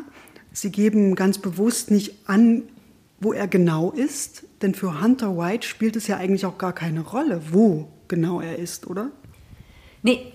Sie 0.53 0.71
geben 0.71 1.15
ganz 1.15 1.39
bewusst 1.39 1.91
nicht 1.91 2.29
an, 2.29 2.63
wo 3.19 3.33
er 3.33 3.47
genau 3.47 3.91
ist, 3.91 4.45
denn 4.61 4.73
für 4.73 5.01
Hunter 5.01 5.37
White 5.37 5.67
spielt 5.67 5.95
es 5.95 6.07
ja 6.07 6.17
eigentlich 6.17 6.45
auch 6.45 6.57
gar 6.57 6.73
keine 6.73 7.01
Rolle, 7.01 7.41
wo 7.51 7.87
genau 8.07 8.41
er 8.41 8.57
ist, 8.57 8.87
oder? 8.87 9.11
Nee, 10.01 10.31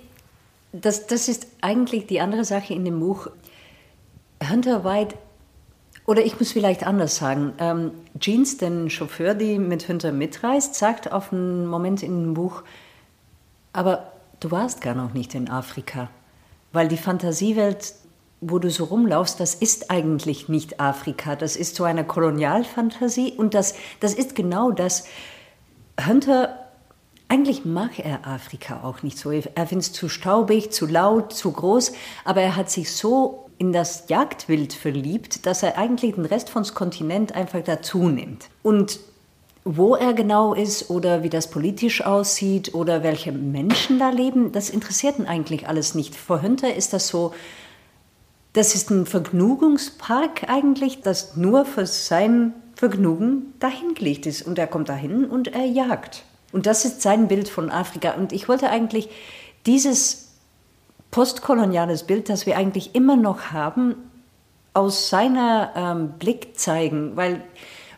das, 0.72 1.06
das 1.06 1.28
ist 1.28 1.46
eigentlich 1.60 2.06
die 2.06 2.20
andere 2.20 2.44
Sache 2.44 2.74
in 2.74 2.84
dem 2.84 3.00
Buch. 3.00 3.28
Hunter 4.50 4.84
White, 4.84 5.16
oder 6.06 6.24
ich 6.24 6.38
muss 6.38 6.52
vielleicht 6.52 6.86
anders 6.86 7.16
sagen, 7.16 7.54
ähm, 7.58 7.92
Jeans, 8.18 8.58
den 8.58 8.90
Chauffeur, 8.90 9.34
die 9.34 9.58
mit 9.58 9.88
Hunter 9.88 10.12
mitreist, 10.12 10.74
sagt 10.74 11.10
auf 11.12 11.32
einen 11.32 11.66
Moment 11.66 12.02
in 12.02 12.20
dem 12.20 12.34
Buch, 12.34 12.62
aber 13.72 14.12
du 14.40 14.50
warst 14.50 14.80
gar 14.80 14.94
noch 14.94 15.14
nicht 15.14 15.34
in 15.34 15.48
Afrika, 15.48 16.10
weil 16.72 16.88
die 16.88 16.98
Fantasiewelt, 16.98 17.94
wo 18.46 18.58
du 18.58 18.70
so 18.70 18.84
rumlaufst, 18.84 19.40
das 19.40 19.54
ist 19.54 19.90
eigentlich 19.90 20.48
nicht 20.48 20.80
Afrika, 20.80 21.36
das 21.36 21.56
ist 21.56 21.76
so 21.76 21.84
eine 21.84 22.04
Kolonialfantasie 22.04 23.32
und 23.36 23.54
das, 23.54 23.74
das 24.00 24.14
ist 24.14 24.34
genau 24.34 24.70
das. 24.70 25.04
Hunter 26.06 26.58
eigentlich 27.28 27.64
mag 27.64 27.98
er 27.98 28.26
Afrika 28.26 28.82
auch 28.84 29.02
nicht 29.02 29.18
so. 29.18 29.30
Er 29.30 29.66
findet 29.66 29.86
es 29.86 29.92
zu 29.92 30.08
staubig, 30.08 30.72
zu 30.72 30.86
laut, 30.86 31.32
zu 31.32 31.50
groß, 31.52 31.92
aber 32.24 32.42
er 32.42 32.54
hat 32.54 32.70
sich 32.70 32.92
so 32.92 33.46
in 33.56 33.72
das 33.72 34.08
Jagdwild 34.08 34.72
verliebt, 34.72 35.46
dass 35.46 35.62
er 35.62 35.78
eigentlich 35.78 36.14
den 36.14 36.26
Rest 36.26 36.50
von 36.50 36.64
Kontinent 36.64 37.34
einfach 37.34 37.62
dazu 37.64 38.08
nimmt. 38.08 38.50
Und 38.62 39.00
wo 39.64 39.94
er 39.94 40.12
genau 40.12 40.52
ist 40.52 40.90
oder 40.90 41.22
wie 41.22 41.30
das 41.30 41.50
politisch 41.50 42.04
aussieht 42.04 42.74
oder 42.74 43.02
welche 43.02 43.32
Menschen 43.32 43.98
da 43.98 44.10
leben, 44.10 44.52
das 44.52 44.68
interessiert 44.68 45.18
ihn 45.18 45.26
eigentlich 45.26 45.66
alles 45.66 45.94
nicht. 45.94 46.14
Für 46.14 46.42
Hunter 46.42 46.74
ist 46.74 46.92
das 46.92 47.08
so, 47.08 47.32
das 48.54 48.74
ist 48.74 48.90
ein 48.90 49.04
Vergnügungspark 49.04 50.48
eigentlich, 50.48 51.02
das 51.02 51.36
nur 51.36 51.66
für 51.66 51.86
sein 51.86 52.54
Vergnügen 52.76 53.52
dahingelegt 53.58 54.26
ist. 54.26 54.42
Und 54.42 54.58
er 54.58 54.68
kommt 54.68 54.88
dahin 54.88 55.26
und 55.26 55.48
er 55.48 55.66
jagt. 55.66 56.24
Und 56.52 56.66
das 56.66 56.84
ist 56.84 57.02
sein 57.02 57.28
Bild 57.28 57.48
von 57.48 57.68
Afrika. 57.68 58.12
Und 58.12 58.32
ich 58.32 58.48
wollte 58.48 58.70
eigentlich 58.70 59.08
dieses 59.66 60.28
postkoloniales 61.10 62.04
Bild, 62.04 62.28
das 62.28 62.46
wir 62.46 62.56
eigentlich 62.56 62.94
immer 62.94 63.16
noch 63.16 63.50
haben, 63.50 63.96
aus 64.72 65.08
seiner 65.08 65.72
ähm, 65.76 66.12
Blick 66.18 66.58
zeigen. 66.58 67.16
Weil 67.16 67.42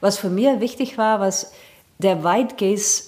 was 0.01 0.19
für 0.19 0.31
mich 0.31 0.61
wichtig 0.61 0.97
war, 0.97 1.21
was 1.21 1.53
der 1.99 2.25
Weitgaze 2.25 3.05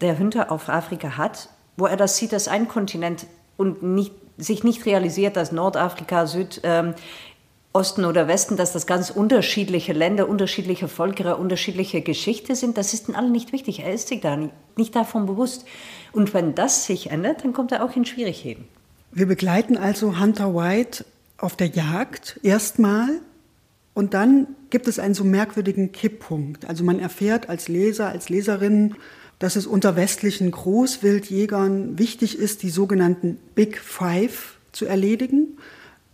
der 0.00 0.18
Hünter 0.18 0.52
auf 0.52 0.68
Afrika 0.68 1.16
hat, 1.16 1.48
wo 1.76 1.86
er 1.86 1.96
das 1.96 2.16
sieht 2.16 2.32
als 2.32 2.46
ein 2.46 2.68
Kontinent 2.68 3.26
und 3.56 3.82
nicht, 3.82 4.12
sich 4.42 4.64
nicht 4.64 4.84
realisiert, 4.86 5.36
dass 5.36 5.52
Nordafrika, 5.52 6.26
Süd, 6.26 6.60
ähm, 6.64 6.94
Osten 7.74 8.04
oder 8.04 8.28
Westen, 8.28 8.56
dass 8.56 8.72
das 8.72 8.86
ganz 8.86 9.08
unterschiedliche 9.08 9.94
Länder, 9.94 10.28
unterschiedliche 10.28 10.88
Völker, 10.88 11.38
unterschiedliche 11.38 12.02
Geschichte 12.02 12.54
sind, 12.54 12.76
das 12.76 12.92
ist 12.92 13.08
ihm 13.08 13.14
alle 13.14 13.30
nicht 13.30 13.52
wichtig. 13.52 13.80
Er 13.80 13.94
ist 13.94 14.08
sich 14.08 14.20
da 14.20 14.36
nicht, 14.36 14.52
nicht 14.76 14.94
davon 14.94 15.24
bewusst. 15.24 15.64
Und 16.12 16.34
wenn 16.34 16.54
das 16.54 16.84
sich 16.84 17.10
ändert, 17.10 17.44
dann 17.44 17.54
kommt 17.54 17.72
er 17.72 17.82
auch 17.82 17.96
in 17.96 18.04
Schwierigkeiten. 18.04 18.68
Wir 19.10 19.26
begleiten 19.26 19.78
also 19.78 20.20
Hunter 20.20 20.54
White 20.54 21.06
auf 21.38 21.56
der 21.56 21.68
Jagd 21.68 22.38
erstmal 22.42 23.20
und 23.94 24.14
dann 24.14 24.48
gibt 24.70 24.86
es 24.86 24.98
einen 24.98 25.14
so 25.14 25.24
merkwürdigen 25.24 25.92
Kipppunkt. 25.92 26.66
Also 26.66 26.84
man 26.84 26.98
erfährt 26.98 27.48
als 27.48 27.68
Leser, 27.68 28.08
als 28.08 28.28
Leserin, 28.28 28.96
dass 29.42 29.56
es 29.56 29.66
unter 29.66 29.96
westlichen 29.96 30.52
Großwildjägern 30.52 31.98
wichtig 31.98 32.38
ist, 32.38 32.62
die 32.62 32.70
sogenannten 32.70 33.38
Big 33.56 33.76
Five 33.76 34.54
zu 34.70 34.86
erledigen. 34.86 35.58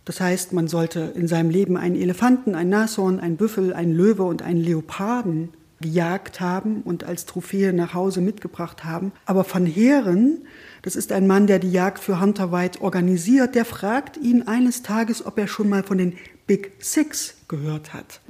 Das 0.03 0.19
heißt, 0.19 0.51
man 0.51 0.67
sollte 0.67 1.13
in 1.13 1.27
seinem 1.27 1.51
Leben 1.51 1.77
einen 1.77 1.95
Elefanten, 1.95 2.55
ein 2.55 2.69
Nashorn, 2.69 3.19
einen 3.19 3.37
Büffel, 3.37 3.71
einen 3.71 3.93
Löwe 3.93 4.23
und 4.23 4.41
einen 4.41 4.59
Leoparden 4.59 5.49
gejagt 5.79 6.41
haben 6.41 6.81
und 6.81 7.03
als 7.03 7.27
Trophäe 7.27 7.71
nach 7.71 7.93
Hause 7.93 8.21
mitgebracht 8.21 8.83
haben. 8.83 9.11
Aber 9.27 9.45
Van 9.47 9.67
Heeren, 9.67 10.39
das 10.81 10.95
ist 10.95 11.11
ein 11.11 11.27
Mann, 11.27 11.45
der 11.45 11.59
die 11.59 11.71
Jagd 11.71 11.99
für 11.99 12.19
Hunter 12.19 12.51
White 12.51 12.81
organisiert, 12.81 13.53
der 13.53 13.65
fragt 13.65 14.17
ihn 14.17 14.47
eines 14.47 14.81
Tages, 14.81 15.23
ob 15.23 15.37
er 15.37 15.47
schon 15.47 15.69
mal 15.69 15.83
von 15.83 15.99
den 15.99 16.17
Big 16.47 16.71
Six 16.79 17.35
gehört 17.47 17.93
hat. 17.93 18.21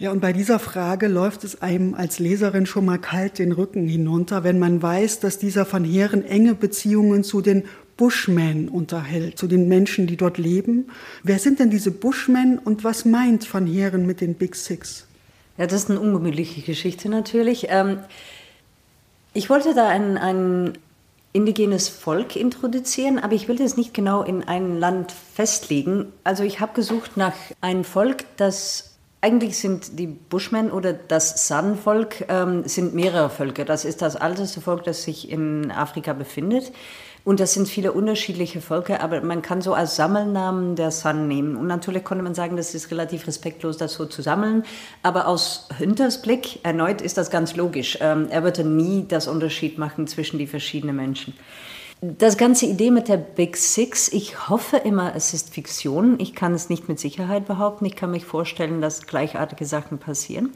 Ja, 0.00 0.12
und 0.12 0.20
bei 0.20 0.32
dieser 0.32 0.60
Frage 0.60 1.08
läuft 1.08 1.42
es 1.42 1.60
einem 1.60 1.94
als 1.94 2.20
Leserin 2.20 2.66
schon 2.66 2.84
mal 2.84 2.98
kalt 2.98 3.40
den 3.40 3.50
Rücken 3.50 3.88
hinunter, 3.88 4.44
wenn 4.44 4.60
man 4.60 4.80
weiß, 4.80 5.18
dass 5.18 5.38
dieser 5.38 5.70
Van 5.70 5.82
Heeren 5.82 6.24
enge 6.24 6.54
Beziehungen 6.54 7.24
zu 7.24 7.40
den 7.40 7.64
Bushmen 7.96 8.68
unterhält, 8.68 9.38
zu 9.38 9.48
den 9.48 9.66
Menschen, 9.66 10.06
die 10.06 10.16
dort 10.16 10.38
leben. 10.38 10.86
Wer 11.24 11.40
sind 11.40 11.58
denn 11.58 11.70
diese 11.70 11.90
Bushmen 11.90 12.60
und 12.60 12.84
was 12.84 13.04
meint 13.04 13.52
Van 13.52 13.66
Heeren 13.66 14.06
mit 14.06 14.20
den 14.20 14.34
Big 14.34 14.54
Six? 14.54 15.08
Ja, 15.56 15.66
das 15.66 15.82
ist 15.82 15.90
eine 15.90 15.98
ungemütliche 15.98 16.60
Geschichte 16.60 17.08
natürlich. 17.08 17.66
Ähm, 17.68 17.98
ich 19.34 19.50
wollte 19.50 19.74
da 19.74 19.88
ein, 19.88 20.16
ein 20.16 20.78
indigenes 21.32 21.88
Volk 21.88 22.36
introduzieren, 22.36 23.18
aber 23.18 23.34
ich 23.34 23.48
will 23.48 23.56
das 23.56 23.76
nicht 23.76 23.94
genau 23.94 24.22
in 24.22 24.44
ein 24.44 24.78
Land 24.78 25.10
festlegen. 25.10 26.12
Also 26.22 26.44
ich 26.44 26.60
habe 26.60 26.74
gesucht 26.74 27.16
nach 27.16 27.34
einem 27.60 27.82
Volk, 27.82 28.26
das 28.36 28.87
eigentlich 29.20 29.58
sind 29.58 29.98
die 29.98 30.06
Bushmen 30.06 30.70
oder 30.70 30.92
das 30.92 31.48
San-Volk 31.48 32.26
ähm, 32.28 32.62
sind 32.68 32.94
mehrere 32.94 33.30
Völker. 33.30 33.64
Das 33.64 33.84
ist 33.84 34.00
das 34.00 34.14
älteste 34.14 34.60
Volk, 34.60 34.84
das 34.84 35.02
sich 35.02 35.30
in 35.30 35.72
Afrika 35.72 36.12
befindet. 36.12 36.72
Und 37.24 37.40
das 37.40 37.52
sind 37.52 37.68
viele 37.68 37.92
unterschiedliche 37.92 38.60
Völker, 38.60 39.02
aber 39.02 39.20
man 39.20 39.42
kann 39.42 39.60
so 39.60 39.74
als 39.74 39.96
Sammelnamen 39.96 40.76
der 40.76 40.90
Sun 40.90 41.26
nehmen. 41.28 41.56
Und 41.56 41.66
natürlich 41.66 42.04
konnte 42.04 42.22
man 42.22 42.34
sagen, 42.34 42.56
das 42.56 42.74
ist 42.74 42.90
relativ 42.90 43.26
respektlos, 43.26 43.76
das 43.76 43.92
so 43.92 44.06
zu 44.06 44.22
sammeln. 44.22 44.64
Aber 45.02 45.26
aus 45.26 45.68
Hünters 45.76 46.22
Blick, 46.22 46.64
erneut, 46.64 47.02
ist 47.02 47.18
das 47.18 47.28
ganz 47.30 47.56
logisch. 47.56 47.98
Ähm, 48.00 48.28
er 48.30 48.44
würde 48.44 48.64
nie 48.64 49.04
das 49.06 49.26
Unterschied 49.26 49.78
machen 49.78 50.06
zwischen 50.06 50.38
die 50.38 50.46
verschiedenen 50.46 50.96
Menschen. 50.96 51.34
Das 52.00 52.36
ganze 52.36 52.66
Idee 52.66 52.92
mit 52.92 53.08
der 53.08 53.16
Big 53.16 53.56
Six, 53.56 54.08
ich 54.12 54.48
hoffe 54.48 54.76
immer, 54.76 55.16
es 55.16 55.34
ist 55.34 55.52
Fiktion. 55.52 56.20
Ich 56.20 56.34
kann 56.34 56.54
es 56.54 56.68
nicht 56.68 56.88
mit 56.88 57.00
Sicherheit 57.00 57.46
behaupten. 57.46 57.84
Ich 57.86 57.96
kann 57.96 58.12
mich 58.12 58.24
vorstellen, 58.24 58.80
dass 58.80 59.06
gleichartige 59.06 59.64
Sachen 59.66 59.98
passieren. 59.98 60.52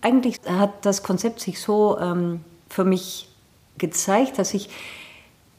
Eigentlich 0.00 0.38
hat 0.44 0.84
das 0.84 1.04
Konzept 1.04 1.38
sich 1.38 1.60
so 1.60 1.98
ähm, 1.98 2.40
für 2.68 2.84
mich 2.84 3.28
gezeigt, 3.78 4.38
dass 4.38 4.54
ich 4.54 4.70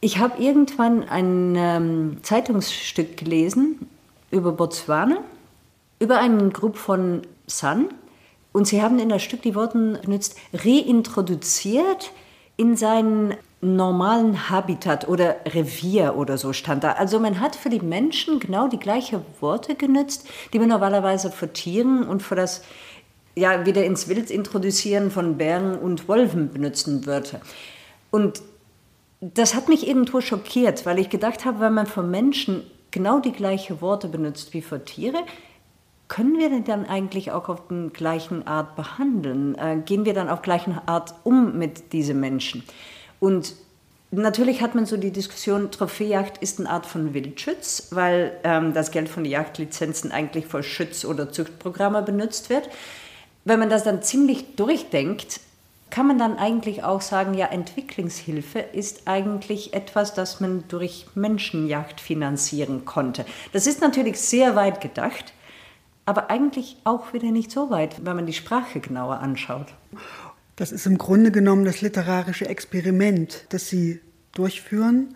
ich 0.03 0.17
habe 0.17 0.43
irgendwann 0.43 1.07
ein 1.07 1.55
ähm, 1.55 2.17
Zeitungsstück 2.23 3.15
gelesen 3.15 3.87
über 4.31 4.51
Botswana, 4.51 5.19
über 5.99 6.19
einen 6.19 6.51
Gruppe 6.51 6.77
von 6.77 7.21
San. 7.47 7.87
Und 8.51 8.67
sie 8.67 8.81
haben 8.81 8.99
in 8.99 9.07
das 9.07 9.23
Stück 9.23 9.43
die 9.43 9.55
Worte 9.55 10.01
benutzt, 10.03 10.35
reintroduziert 10.53 12.11
in 12.57 12.75
seinen 12.75 13.35
normalen 13.63 14.49
Habitat 14.49 15.07
oder 15.07 15.37
Revier 15.45 16.15
oder 16.15 16.37
so 16.37 16.53
stand 16.53 16.83
da. 16.83 16.93
Also 16.93 17.19
man 17.19 17.39
hat 17.39 17.55
für 17.55 17.69
die 17.69 17.79
Menschen 17.79 18.39
genau 18.39 18.67
die 18.67 18.79
gleichen 18.79 19.21
Worte 19.39 19.75
genutzt, 19.75 20.27
die 20.51 20.59
man 20.59 20.69
normalerweise 20.69 21.31
für 21.31 21.51
Tieren 21.51 22.03
und 22.03 22.21
für 22.21 22.35
das 22.35 22.63
ja, 23.35 23.65
wieder 23.65 23.83
ins 23.83 24.07
Wild 24.07 24.29
introduzieren 24.29 25.09
von 25.09 25.37
Bären 25.37 25.77
und 25.77 26.07
Wolven 26.07 26.51
benutzen 26.51 27.05
würde. 27.05 27.41
Und 28.11 28.43
das 29.21 29.55
hat 29.55 29.69
mich 29.69 29.87
irgendwo 29.87 30.21
schockiert, 30.21 30.85
weil 30.85 30.99
ich 30.99 31.09
gedacht 31.09 31.45
habe, 31.45 31.61
wenn 31.61 31.73
man 31.73 31.87
für 31.87 32.03
Menschen 32.03 32.63
genau 32.91 33.19
die 33.19 33.31
gleichen 33.31 33.81
Worte 33.81 34.07
benutzt 34.07 34.53
wie 34.53 34.61
für 34.61 34.83
Tiere, 34.83 35.23
können 36.09 36.37
wir 36.37 36.49
denn 36.49 36.65
dann 36.65 36.85
eigentlich 36.85 37.31
auch 37.31 37.49
auf 37.49 37.63
die 37.69 37.89
gleichen 37.91 38.45
Art 38.45 38.75
behandeln? 38.75 39.55
Äh, 39.55 39.81
gehen 39.83 40.05
wir 40.05 40.13
dann 40.13 40.29
auf 40.29 40.41
gleichen 40.41 40.77
Art 40.85 41.15
um 41.23 41.57
mit 41.57 41.93
diesen 41.93 42.19
Menschen? 42.19 42.63
Und 43.23 43.55
natürlich 44.11 44.61
hat 44.61 44.75
man 44.75 44.85
so 44.85 44.97
die 44.97 45.11
Diskussion, 45.11 45.71
Trophäejagd 45.71 46.39
ist 46.39 46.59
eine 46.59 46.69
Art 46.69 46.85
von 46.85 47.13
Wildschutz, 47.13 47.87
weil 47.91 48.37
ähm, 48.43 48.73
das 48.73 48.91
Geld 48.91 49.07
von 49.07 49.23
den 49.23 49.31
Jagdlizenzen 49.31 50.11
eigentlich 50.11 50.45
für 50.45 50.61
Schutz- 50.61 51.05
oder 51.05 51.31
Zuchtprogramme 51.31 52.01
benutzt 52.01 52.49
wird. 52.49 52.69
Wenn 53.45 53.59
man 53.59 53.69
das 53.69 53.85
dann 53.85 54.01
ziemlich 54.01 54.57
durchdenkt, 54.57 55.39
kann 55.89 56.05
man 56.05 56.19
dann 56.19 56.37
eigentlich 56.37 56.83
auch 56.83 56.99
sagen, 56.99 57.33
ja, 57.33 57.45
Entwicklungshilfe 57.45 58.59
ist 58.59 59.03
eigentlich 59.07 59.73
etwas, 59.73 60.13
das 60.13 60.41
man 60.41 60.65
durch 60.67 61.05
Menschenjagd 61.15 62.01
finanzieren 62.01 62.83
konnte. 62.83 63.25
Das 63.53 63.67
ist 63.67 63.79
natürlich 63.79 64.19
sehr 64.19 64.57
weit 64.57 64.81
gedacht, 64.81 65.31
aber 66.05 66.29
eigentlich 66.29 66.75
auch 66.83 67.13
wieder 67.13 67.31
nicht 67.31 67.51
so 67.51 67.69
weit, 67.69 68.05
wenn 68.05 68.17
man 68.17 68.25
die 68.25 68.33
Sprache 68.33 68.81
genauer 68.81 69.19
anschaut. 69.19 69.67
Das 70.55 70.71
ist 70.71 70.85
im 70.85 70.97
Grunde 70.97 71.31
genommen 71.31 71.65
das 71.65 71.81
literarische 71.81 72.47
Experiment, 72.47 73.45
das 73.49 73.69
Sie 73.69 73.99
durchführen. 74.33 75.15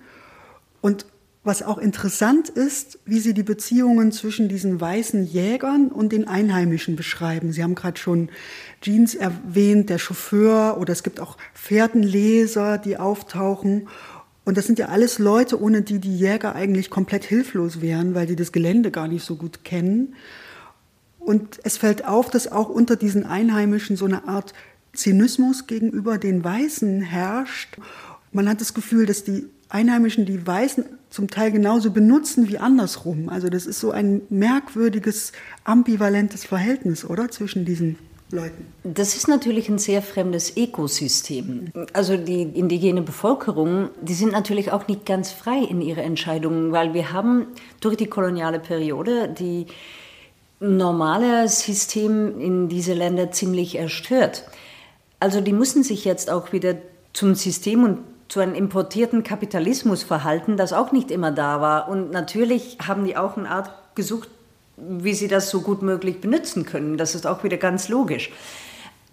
Und 0.81 1.05
was 1.43 1.63
auch 1.63 1.77
interessant 1.77 2.49
ist, 2.49 2.99
wie 3.05 3.19
Sie 3.19 3.33
die 3.33 3.43
Beziehungen 3.43 4.11
zwischen 4.11 4.49
diesen 4.49 4.81
weißen 4.81 5.25
Jägern 5.25 5.89
und 5.89 6.11
den 6.11 6.27
Einheimischen 6.27 6.95
beschreiben. 6.95 7.53
Sie 7.53 7.63
haben 7.63 7.75
gerade 7.75 7.97
schon 7.97 8.29
Jeans 8.81 9.15
erwähnt, 9.15 9.89
der 9.89 9.97
Chauffeur 9.97 10.77
oder 10.77 10.91
es 10.91 11.03
gibt 11.03 11.19
auch 11.19 11.37
Pferdenleser, 11.53 12.77
die 12.77 12.97
auftauchen. 12.97 13.87
Und 14.43 14.57
das 14.57 14.65
sind 14.65 14.79
ja 14.79 14.87
alles 14.87 15.19
Leute, 15.19 15.61
ohne 15.61 15.83
die 15.83 15.99
die 15.99 16.17
Jäger 16.17 16.53
eigentlich 16.53 16.89
komplett 16.89 17.23
hilflos 17.23 17.79
wären, 17.79 18.13
weil 18.13 18.27
die 18.27 18.35
das 18.35 18.51
Gelände 18.51 18.91
gar 18.91 19.07
nicht 19.07 19.23
so 19.23 19.35
gut 19.35 19.63
kennen. 19.63 20.15
Und 21.19 21.59
es 21.63 21.77
fällt 21.77 22.05
auf, 22.05 22.29
dass 22.29 22.51
auch 22.51 22.69
unter 22.69 22.95
diesen 22.95 23.25
Einheimischen 23.25 23.95
so 23.95 24.05
eine 24.05 24.27
Art 24.27 24.53
Zynismus 24.97 25.67
gegenüber 25.67 26.17
den 26.17 26.43
Weißen 26.43 27.01
herrscht. 27.01 27.77
Man 28.31 28.49
hat 28.49 28.61
das 28.61 28.73
Gefühl, 28.73 29.05
dass 29.05 29.23
die 29.23 29.45
Einheimischen 29.69 30.25
die 30.25 30.45
Weißen 30.45 30.85
zum 31.09 31.29
Teil 31.29 31.51
genauso 31.51 31.91
benutzen 31.91 32.47
wie 32.49 32.57
andersrum. 32.57 33.29
Also 33.29 33.49
das 33.49 33.65
ist 33.65 33.79
so 33.79 33.91
ein 33.91 34.21
merkwürdiges, 34.29 35.31
ambivalentes 35.63 36.45
Verhältnis, 36.45 37.05
oder? 37.05 37.29
Zwischen 37.29 37.65
diesen 37.65 37.97
Leuten. 38.31 38.65
Das 38.83 39.15
ist 39.15 39.27
natürlich 39.27 39.69
ein 39.69 39.77
sehr 39.77 40.01
fremdes 40.01 40.55
Ökosystem. 40.57 41.71
Also 41.93 42.17
die 42.17 42.43
indigene 42.43 43.01
Bevölkerung, 43.01 43.89
die 44.01 44.13
sind 44.13 44.33
natürlich 44.33 44.71
auch 44.71 44.87
nicht 44.87 45.05
ganz 45.05 45.31
frei 45.31 45.59
in 45.59 45.81
ihre 45.81 46.01
Entscheidungen, 46.01 46.71
weil 46.73 46.93
wir 46.93 47.13
haben 47.13 47.47
durch 47.79 47.95
die 47.95 48.07
koloniale 48.07 48.59
Periode 48.59 49.29
die 49.29 49.67
normale 50.59 51.47
System 51.47 52.39
in 52.39 52.67
diese 52.67 52.93
Länder 52.93 53.31
ziemlich 53.31 53.77
erstört. 53.77 54.43
Also 55.19 55.41
die 55.41 55.53
müssen 55.53 55.83
sich 55.83 56.05
jetzt 56.05 56.29
auch 56.29 56.51
wieder 56.51 56.75
zum 57.13 57.35
System 57.35 57.83
und 57.83 57.99
zu 58.27 58.39
einem 58.39 58.55
importierten 58.55 59.23
Kapitalismus 59.23 60.03
verhalten, 60.03 60.57
das 60.57 60.73
auch 60.73 60.91
nicht 60.91 61.11
immer 61.11 61.31
da 61.31 61.61
war. 61.61 61.89
Und 61.89 62.11
natürlich 62.11 62.77
haben 62.85 63.05
die 63.05 63.17
auch 63.17 63.37
eine 63.37 63.49
Art 63.49 63.71
gesucht, 63.95 64.29
wie 64.75 65.13
sie 65.13 65.27
das 65.27 65.49
so 65.49 65.61
gut 65.61 65.81
möglich 65.81 66.21
benutzen 66.21 66.65
können. 66.65 66.97
Das 66.97 67.15
ist 67.15 67.25
auch 67.25 67.43
wieder 67.43 67.57
ganz 67.57 67.89
logisch. 67.89 68.31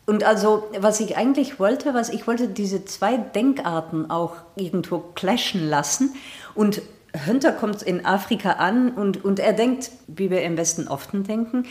Und 0.07 0.23
also, 0.25 0.64
was 0.79 1.01
ich 1.01 1.17
eigentlich 1.17 1.59
wollte, 1.59 1.95
was 1.95 2.11
ich 2.11 2.27
wollte, 2.27 2.49
diese 2.49 2.85
zwei 2.85 3.17
Denkarten 3.17 4.11
auch 4.11 4.37
irgendwo 4.57 4.99
clashen 4.99 5.67
lassen. 5.67 6.14
Und 6.55 6.83
Hunter 7.27 7.53
kommt 7.53 7.83
in 7.83 8.05
Afrika 8.05 8.53
an 8.53 8.90
und, 8.90 9.25
und 9.25 9.38
er 9.38 9.55
denkt, 9.55 9.90
wie 10.09 10.31
wir 10.31 10.43
im 10.43 10.59
Westen 10.59 10.88
oft 10.88 11.11
denken, 11.12 11.64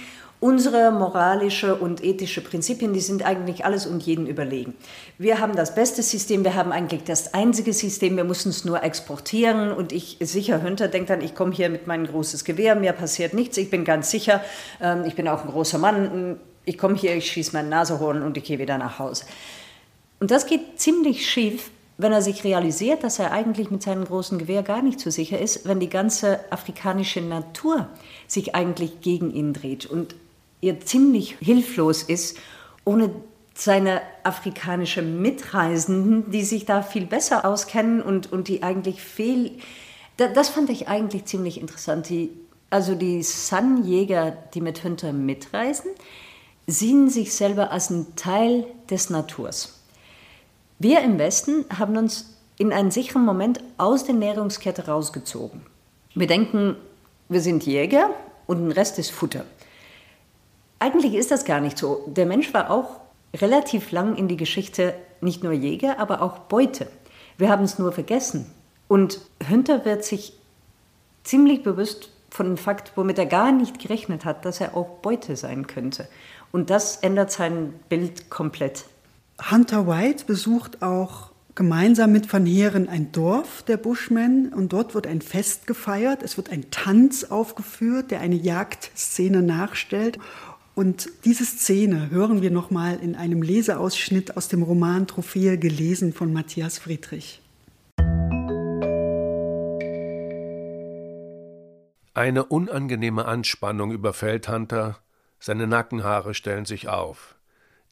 unsere 0.43 0.91
moralische 0.91 1.73
und 1.73 2.03
ethische 2.03 2.41
Prinzipien, 2.41 2.91
die 2.91 2.99
sind 2.99 3.25
eigentlich 3.25 3.63
alles 3.63 3.85
und 3.85 4.03
jeden 4.03 4.27
überlegen. 4.27 4.75
Wir 5.17 5.39
haben 5.39 5.55
das 5.55 5.73
beste 5.73 6.03
System, 6.03 6.43
wir 6.43 6.53
haben 6.53 6.73
eigentlich 6.73 7.05
das 7.05 7.33
einzige 7.33 7.71
System, 7.71 8.17
wir 8.17 8.25
müssen 8.25 8.49
es 8.49 8.65
nur 8.65 8.83
exportieren 8.83 9.71
und 9.71 9.93
ich 9.93 10.17
sicher, 10.19 10.61
Hünter 10.61 10.89
denkt 10.89 11.09
dann, 11.09 11.21
ich 11.21 11.33
komme 11.33 11.53
hier 11.53 11.69
mit 11.69 11.87
meinem 11.87 12.07
großes 12.07 12.43
Gewehr, 12.43 12.75
mir 12.75 12.91
passiert 12.91 13.33
nichts, 13.33 13.55
ich 13.55 13.69
bin 13.69 13.85
ganz 13.85 14.11
sicher, 14.11 14.41
ähm, 14.81 15.05
ich 15.05 15.15
bin 15.15 15.29
auch 15.29 15.45
ein 15.45 15.49
großer 15.49 15.77
Mann, 15.77 16.37
ich 16.65 16.77
komme 16.77 16.95
hier, 16.95 17.15
ich 17.15 17.31
schieße 17.31 17.53
mein 17.53 17.69
Nasehorn 17.69 18.21
und 18.21 18.35
ich 18.35 18.43
gehe 18.43 18.59
wieder 18.59 18.77
nach 18.77 18.99
Hause. 18.99 19.23
Und 20.19 20.29
das 20.29 20.45
geht 20.45 20.77
ziemlich 20.77 21.25
schief, 21.25 21.71
wenn 21.97 22.11
er 22.11 22.21
sich 22.21 22.43
realisiert, 22.43 23.05
dass 23.05 23.17
er 23.17 23.31
eigentlich 23.31 23.71
mit 23.71 23.81
seinem 23.81 24.03
großen 24.03 24.39
Gewehr 24.39 24.63
gar 24.63 24.81
nicht 24.81 24.99
so 24.99 25.09
sicher 25.09 25.39
ist, 25.39 25.65
wenn 25.65 25.79
die 25.79 25.89
ganze 25.89 26.39
afrikanische 26.51 27.21
Natur 27.21 27.87
sich 28.27 28.55
eigentlich 28.55 28.99
gegen 28.99 29.31
ihn 29.31 29.53
dreht. 29.53 29.85
Und 29.85 30.15
er 30.63 30.79
ziemlich 30.79 31.35
hilflos 31.39 32.03
ist, 32.03 32.37
ohne 32.85 33.11
seine 33.53 34.01
afrikanischen 34.23 35.21
Mitreisenden, 35.21 36.31
die 36.31 36.43
sich 36.43 36.65
da 36.65 36.81
viel 36.81 37.05
besser 37.05 37.45
auskennen 37.45 38.01
und, 38.01 38.31
und 38.31 38.47
die 38.47 38.63
eigentlich 38.63 39.01
viel. 39.01 39.51
Das 40.17 40.49
fand 40.49 40.69
ich 40.69 40.87
eigentlich 40.87 41.25
ziemlich 41.25 41.59
interessant. 41.59 42.09
Die, 42.09 42.31
also 42.69 42.95
die 42.95 43.21
Sun-Jäger, 43.21 44.31
die 44.53 44.61
mit 44.61 44.83
Hünter 44.83 45.13
mitreisen, 45.13 45.91
sehen 46.65 47.09
sich 47.09 47.33
selber 47.33 47.71
als 47.71 47.89
ein 47.89 48.15
Teil 48.15 48.65
des 48.89 49.09
Naturs. 49.09 49.79
Wir 50.79 51.01
im 51.01 51.19
Westen 51.19 51.65
haben 51.77 51.97
uns 51.97 52.37
in 52.57 52.71
einem 52.71 52.91
sicheren 52.91 53.25
Moment 53.25 53.61
aus 53.77 54.05
der 54.05 54.15
Nährungskette 54.15 54.87
rausgezogen. 54.87 55.61
Wir 56.15 56.27
denken, 56.27 56.75
wir 57.29 57.41
sind 57.41 57.65
Jäger 57.65 58.09
und 58.47 58.59
den 58.59 58.71
Rest 58.71 58.99
ist 58.99 59.11
Futter. 59.11 59.45
Eigentlich 60.83 61.13
ist 61.13 61.31
das 61.31 61.45
gar 61.45 61.61
nicht 61.61 61.77
so. 61.77 62.03
Der 62.07 62.25
Mensch 62.25 62.53
war 62.53 62.69
auch 62.69 62.99
relativ 63.33 63.93
lang 63.93 64.17
in 64.17 64.27
die 64.27 64.35
Geschichte 64.35 64.93
nicht 65.21 65.41
nur 65.41 65.53
Jäger, 65.53 65.97
aber 65.97 66.21
auch 66.21 66.39
Beute. 66.39 66.87
Wir 67.37 67.47
haben 67.47 67.63
es 67.63 67.79
nur 67.79 67.93
vergessen. 67.93 68.51
Und 68.89 69.21
Hünter 69.47 69.85
wird 69.85 70.03
sich 70.03 70.33
ziemlich 71.23 71.63
bewusst 71.63 72.09
von 72.29 72.47
dem 72.47 72.57
Fakt, 72.57 72.91
womit 72.97 73.17
er 73.17 73.27
gar 73.27 73.53
nicht 73.53 73.79
gerechnet 73.79 74.25
hat, 74.25 74.43
dass 74.43 74.59
er 74.59 74.75
auch 74.75 74.97
Beute 75.01 75.37
sein 75.37 75.67
könnte. 75.67 76.09
Und 76.51 76.69
das 76.69 76.97
ändert 76.97 77.31
sein 77.31 77.73
Bild 77.87 78.29
komplett. 78.29 78.83
Hunter 79.51 79.87
White 79.87 80.25
besucht 80.25 80.83
auch 80.83 81.29
gemeinsam 81.55 82.11
mit 82.11 82.31
Van 82.33 82.45
Heeren 82.45 82.89
ein 82.89 83.13
Dorf 83.13 83.63
der 83.63 83.77
Bushmen 83.77 84.51
und 84.51 84.73
dort 84.73 84.95
wird 84.95 85.07
ein 85.07 85.21
Fest 85.21 85.65
gefeiert. 85.65 86.23
Es 86.23 86.35
wird 86.35 86.51
ein 86.51 86.71
Tanz 86.71 87.23
aufgeführt, 87.23 88.11
der 88.11 88.19
eine 88.19 88.35
Jagdszene 88.35 89.41
nachstellt. 89.41 90.19
Und 90.75 91.09
diese 91.23 91.45
Szene 91.45 92.09
hören 92.09 92.41
wir 92.41 92.49
nochmal 92.49 92.99
in 92.99 93.15
einem 93.15 93.43
Leseausschnitt 93.43 94.35
aus 94.37 94.47
dem 94.47 94.63
Roman 94.63 95.05
Trophäe 95.05 95.57
gelesen 95.57 96.13
von 96.13 96.33
Matthias 96.33 96.79
Friedrich. 96.79 97.41
Eine 102.15 102.45
unangenehme 102.45 103.25
Anspannung 103.25 103.91
überfällt 103.91 104.47
Hunter, 104.47 104.99
seine 105.39 105.67
Nackenhaare 105.67 106.33
stellen 106.33 106.65
sich 106.65 106.87
auf. 106.87 107.35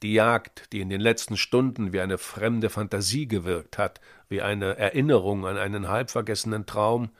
Die 0.02 0.14
Jagd, 0.14 0.72
die 0.72 0.80
in 0.80 0.88
den 0.88 1.00
letzten 1.00 1.36
Stunden 1.36 1.92
wie 1.92 2.00
eine 2.00 2.18
fremde 2.18 2.70
Fantasie 2.70 3.28
gewirkt 3.28 3.78
hat, 3.78 4.00
wie 4.28 4.42
eine 4.42 4.76
Erinnerung 4.76 5.46
an 5.46 5.56
einen 5.56 5.88
halbvergessenen 5.88 6.66
Traum, 6.66 7.10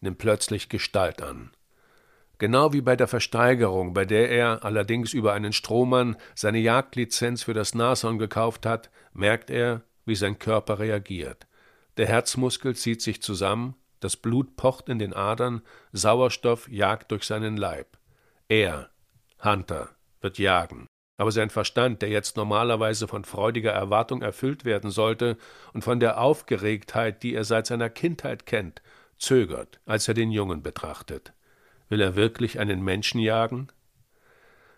nimmt 0.00 0.18
plötzlich 0.18 0.70
Gestalt 0.70 1.20
an. 1.20 1.50
Genau 2.40 2.72
wie 2.72 2.80
bei 2.80 2.96
der 2.96 3.06
Versteigerung, 3.06 3.92
bei 3.92 4.06
der 4.06 4.30
er, 4.30 4.64
allerdings 4.64 5.12
über 5.12 5.34
einen 5.34 5.52
Strohmann, 5.52 6.16
seine 6.34 6.58
Jagdlizenz 6.58 7.42
für 7.42 7.52
das 7.52 7.74
Nashorn 7.74 8.18
gekauft 8.18 8.64
hat, 8.64 8.88
merkt 9.12 9.50
er, 9.50 9.82
wie 10.06 10.14
sein 10.14 10.38
Körper 10.38 10.78
reagiert. 10.78 11.46
Der 11.98 12.06
Herzmuskel 12.06 12.74
zieht 12.74 13.02
sich 13.02 13.20
zusammen, 13.20 13.76
das 14.00 14.16
Blut 14.16 14.56
pocht 14.56 14.88
in 14.88 14.98
den 14.98 15.12
Adern, 15.12 15.60
Sauerstoff 15.92 16.66
jagt 16.70 17.10
durch 17.10 17.24
seinen 17.24 17.58
Leib. 17.58 17.98
Er, 18.48 18.88
Hunter, 19.44 19.90
wird 20.22 20.38
jagen. 20.38 20.86
Aber 21.18 21.32
sein 21.32 21.50
Verstand, 21.50 22.00
der 22.00 22.08
jetzt 22.08 22.38
normalerweise 22.38 23.06
von 23.06 23.26
freudiger 23.26 23.72
Erwartung 23.72 24.22
erfüllt 24.22 24.64
werden 24.64 24.90
sollte 24.90 25.36
und 25.74 25.84
von 25.84 26.00
der 26.00 26.18
Aufgeregtheit, 26.18 27.22
die 27.22 27.34
er 27.34 27.44
seit 27.44 27.66
seiner 27.66 27.90
Kindheit 27.90 28.46
kennt, 28.46 28.80
zögert, 29.18 29.78
als 29.84 30.08
er 30.08 30.14
den 30.14 30.30
Jungen 30.30 30.62
betrachtet. 30.62 31.34
Will 31.90 32.00
er 32.00 32.16
wirklich 32.16 32.58
einen 32.58 32.82
Menschen 32.82 33.20
jagen? 33.20 33.68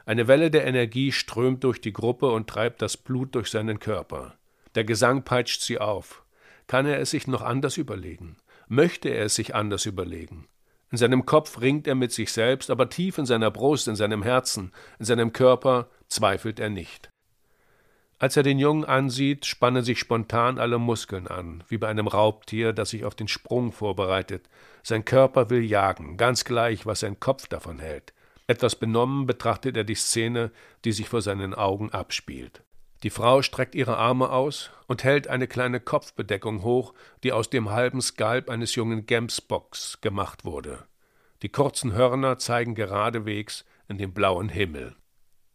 Eine 0.05 0.27
Welle 0.27 0.51
der 0.51 0.66
Energie 0.66 1.12
strömt 1.12 1.62
durch 1.62 1.81
die 1.81 1.92
Gruppe 1.92 2.33
und 2.33 2.48
treibt 2.48 2.83
das 2.83 2.96
Blut 2.96 3.35
durch 3.35 3.51
seinen 3.51 3.79
Körper. 3.79 4.35
Der 4.75 4.85
Gesang 4.85 5.22
peitscht 5.22 5.61
sie 5.61 5.79
auf. 5.79 6.25
Kann 6.66 6.87
er 6.87 6.98
es 6.98 7.11
sich 7.11 7.27
noch 7.27 7.42
anders 7.42 7.77
überlegen? 7.77 8.38
Möchte 8.66 9.11
er 9.11 9.27
es 9.27 9.35
sich 9.35 9.55
anders 9.55 9.85
überlegen? 9.87 10.48
In 10.90 10.98
seinem 10.98 11.27
Kopf 11.27 11.61
ringt 11.61 11.87
er 11.87 11.94
mit 11.94 12.12
sich 12.12 12.33
selbst, 12.33 12.70
aber 12.70 12.88
tief 12.88 13.18
in 13.18 13.27
seiner 13.27 13.51
Brust, 13.51 13.88
in 13.88 13.96
seinem 13.96 14.22
Herzen, 14.22 14.72
in 14.98 15.05
seinem 15.05 15.33
Körper 15.33 15.90
zweifelt 16.09 16.59
er 16.59 16.70
nicht. 16.70 17.12
Als 18.22 18.37
er 18.37 18.44
den 18.44 18.61
Jungen 18.61 18.85
ansieht, 18.85 19.46
spannen 19.46 19.82
sich 19.82 19.98
spontan 19.98 20.61
alle 20.61 20.78
Muskeln 20.78 21.26
an, 21.26 21.64
wie 21.66 21.76
bei 21.76 21.88
einem 21.88 22.06
Raubtier, 22.06 22.72
das 22.72 22.90
sich 22.90 23.04
auf 23.04 23.16
den 23.16 23.26
Sprung 23.26 23.72
vorbereitet. 23.72 24.48
Sein 24.85 25.04
Körper 25.04 25.50
will 25.50 25.64
jagen, 25.64 26.18
ganz 26.18 26.44
gleich, 26.44 26.87
was 26.87 27.00
sein 27.00 27.18
Kopf 27.18 27.48
davon 27.48 27.80
hält. 27.80 28.14
Etwas 28.46 28.76
benommen 28.76 29.26
betrachtet 29.26 29.76
er 29.76 29.82
die 29.82 29.96
Szene, 29.96 30.52
die 30.85 30.92
sich 30.92 31.08
vor 31.08 31.20
seinen 31.20 31.52
Augen 31.52 31.90
abspielt. 31.90 32.62
Die 33.02 33.11
Frau 33.11 33.42
streckt 33.42 33.74
ihre 33.74 33.96
Arme 33.96 34.30
aus 34.30 34.70
und 34.87 35.02
hält 35.02 35.26
eine 35.26 35.48
kleine 35.48 35.80
Kopfbedeckung 35.80 36.62
hoch, 36.62 36.94
die 37.24 37.32
aus 37.32 37.50
dem 37.50 37.70
halben 37.70 38.00
Skalp 38.00 38.50
eines 38.50 38.76
jungen 38.76 39.04
Gemsbocks 39.04 40.00
gemacht 40.00 40.44
wurde. 40.44 40.85
Die 41.42 41.48
kurzen 41.48 41.92
Hörner 41.92 42.38
zeigen 42.38 42.76
geradewegs 42.76 43.64
in 43.88 43.98
den 43.98 44.14
blauen 44.14 44.48
Himmel. 44.48 44.94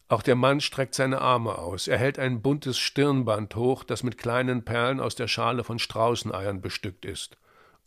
Auch 0.09 0.21
der 0.21 0.35
Mann 0.35 0.61
streckt 0.61 0.95
seine 0.95 1.19
Arme 1.19 1.57
aus. 1.57 1.87
Er 1.87 1.97
hält 1.97 2.17
ein 2.17 2.41
buntes 2.41 2.77
Stirnband 2.77 3.55
hoch, 3.55 3.83
das 3.83 4.03
mit 4.03 4.17
kleinen 4.17 4.63
Perlen 4.63 5.01
aus 5.01 5.15
der 5.15 5.27
Schale 5.27 5.65
von 5.65 5.79
Straußeneiern 5.79 6.61
bestückt 6.61 7.03
ist. 7.03 7.37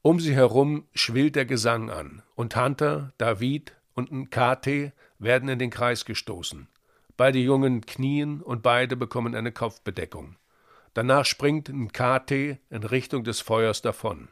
Um 0.03 0.21
sie 0.21 0.35
herum 0.35 0.87
schwillt 0.95 1.37
der 1.37 1.47
Gesang 1.47 1.91
an, 1.91 2.23
und 2.35 2.57
Hunter, 2.57 3.13
David 3.19 3.75
und 3.95 4.13
Nkate 4.13 4.93
werden 5.19 5.49
in 5.49 5.59
den 5.59 5.71
Kreis 5.71 6.05
gestoßen. 6.05 6.69
Beide 7.17 7.39
Jungen 7.39 7.83
knien 7.83 8.43
und 8.43 8.63
beide 8.63 8.97
bekommen 8.97 9.35
eine 9.35 9.53
Kopfbedeckung. 9.53 10.37
Danach 10.95 11.25
springt 11.25 11.69
Nkate 11.69 12.59
in 12.71 12.83
Richtung 12.83 13.25
des 13.25 13.41
Feuers 13.41 13.83
davon. 13.83 14.29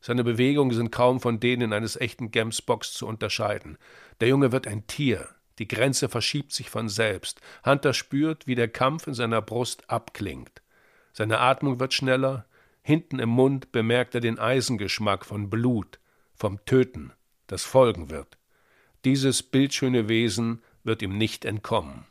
Seine 0.00 0.24
Bewegungen 0.24 0.72
sind 0.72 0.90
kaum 0.90 1.20
von 1.20 1.38
denen 1.38 1.72
eines 1.72 1.96
echten 1.96 2.32
Gemsbocks 2.32 2.92
zu 2.92 3.06
unterscheiden. 3.06 3.78
Der 4.20 4.28
Junge 4.28 4.50
wird 4.50 4.66
ein 4.66 4.86
Tier, 4.88 5.28
die 5.58 5.68
Grenze 5.68 6.08
verschiebt 6.08 6.52
sich 6.52 6.70
von 6.70 6.88
selbst. 6.88 7.40
Hunter 7.64 7.94
spürt, 7.94 8.46
wie 8.46 8.54
der 8.54 8.68
Kampf 8.68 9.06
in 9.06 9.14
seiner 9.14 9.42
Brust 9.42 9.88
abklingt. 9.90 10.62
Seine 11.12 11.40
Atmung 11.40 11.78
wird 11.78 11.92
schneller. 11.92 12.46
Hinten 12.82 13.18
im 13.18 13.28
Mund 13.28 13.70
bemerkt 13.70 14.14
er 14.14 14.20
den 14.20 14.38
Eisengeschmack 14.38 15.24
von 15.24 15.50
Blut, 15.50 16.00
vom 16.34 16.64
Töten, 16.64 17.12
das 17.46 17.64
folgen 17.64 18.10
wird. 18.10 18.38
Dieses 19.04 19.42
bildschöne 19.42 20.08
Wesen 20.08 20.62
wird 20.84 21.02
ihm 21.02 21.16
nicht 21.16 21.44
entkommen. 21.44 22.06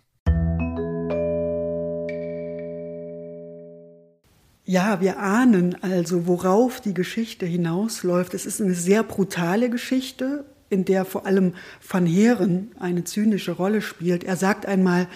Ja, 4.64 5.02
wir 5.02 5.20
ahnen 5.20 5.76
also, 5.84 6.28
worauf 6.28 6.80
die 6.80 6.94
Geschichte 6.94 7.46
hinausläuft. 7.46 8.34
Es 8.34 8.46
ist 8.46 8.62
eine 8.62 8.76
sehr 8.76 9.04
brutale 9.04 9.70
Geschichte, 9.70 10.46
in 10.72 10.86
der 10.86 11.06
vor 11.06 11.26
allem 11.26 11.54
Van 11.88 12.06
Heeren 12.06 12.72
eine 12.80 13.04
zynische 13.04 13.52
Rolle 13.52 13.82
spielt. 13.82 14.24
Er 14.24 14.38
sagt 14.38 14.66
einmal, 14.66 15.08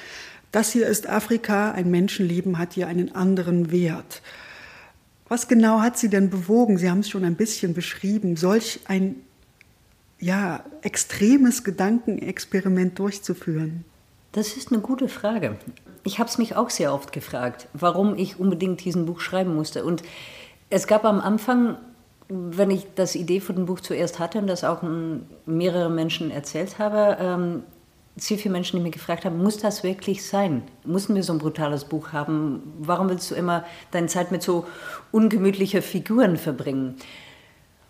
das 0.51 0.71
hier 0.71 0.87
ist 0.87 1.09
Afrika, 1.09 1.71
ein 1.71 1.89
Menschenleben 1.89 2.57
hat 2.59 2.73
hier 2.73 2.87
einen 2.87 3.13
anderen 3.15 3.71
Wert. 3.71 4.21
Was 5.27 5.47
genau 5.47 5.81
hat 5.81 5.97
Sie 5.97 6.09
denn 6.09 6.29
bewogen? 6.29 6.77
Sie 6.77 6.89
haben 6.89 6.99
es 6.99 7.09
schon 7.09 7.23
ein 7.23 7.35
bisschen 7.35 7.73
beschrieben, 7.73 8.37
solch 8.37 8.81
ein 8.85 9.15
ja, 10.19 10.63
extremes 10.81 11.63
Gedankenexperiment 11.63 12.97
durchzuführen? 12.99 13.85
Das 14.31 14.55
ist 14.57 14.71
eine 14.71 14.81
gute 14.81 15.07
Frage. 15.07 15.57
Ich 16.03 16.19
habe 16.19 16.29
es 16.29 16.37
mich 16.37 16.55
auch 16.55 16.69
sehr 16.69 16.93
oft 16.93 17.11
gefragt, 17.11 17.67
warum 17.73 18.17
ich 18.17 18.39
unbedingt 18.39 18.83
diesen 18.83 19.05
Buch 19.05 19.19
schreiben 19.19 19.55
musste. 19.55 19.83
Und 19.83 20.03
es 20.69 20.87
gab 20.87 21.05
am 21.05 21.19
Anfang, 21.19 21.77
wenn 22.27 22.71
ich 22.71 22.87
das 22.95 23.15
Idee 23.15 23.39
für 23.39 23.53
den 23.53 23.65
Buch 23.65 23.79
zuerst 23.79 24.19
hatte 24.19 24.39
und 24.39 24.47
das 24.47 24.63
auch 24.63 24.81
mehrere 25.45 25.89
Menschen 25.89 26.31
erzählt 26.31 26.79
habe, 26.79 27.17
ähm, 27.19 27.63
sehr 28.17 28.37
viele 28.37 28.53
Menschen, 28.53 28.77
die 28.77 28.83
mir 28.83 28.91
gefragt 28.91 29.25
haben, 29.25 29.43
muss 29.43 29.57
das 29.57 29.83
wirklich 29.83 30.25
sein? 30.25 30.63
Müssen 30.85 31.15
wir 31.15 31.23
so 31.23 31.33
ein 31.33 31.39
brutales 31.39 31.83
Buch 31.83 32.13
haben? 32.13 32.61
Warum 32.79 33.09
willst 33.09 33.29
du 33.29 33.35
immer 33.35 33.65
deine 33.91 34.07
Zeit 34.07 34.31
mit 34.31 34.41
so 34.41 34.65
ungemütlichen 35.11 35.81
Figuren 35.81 36.37
verbringen? 36.37 36.95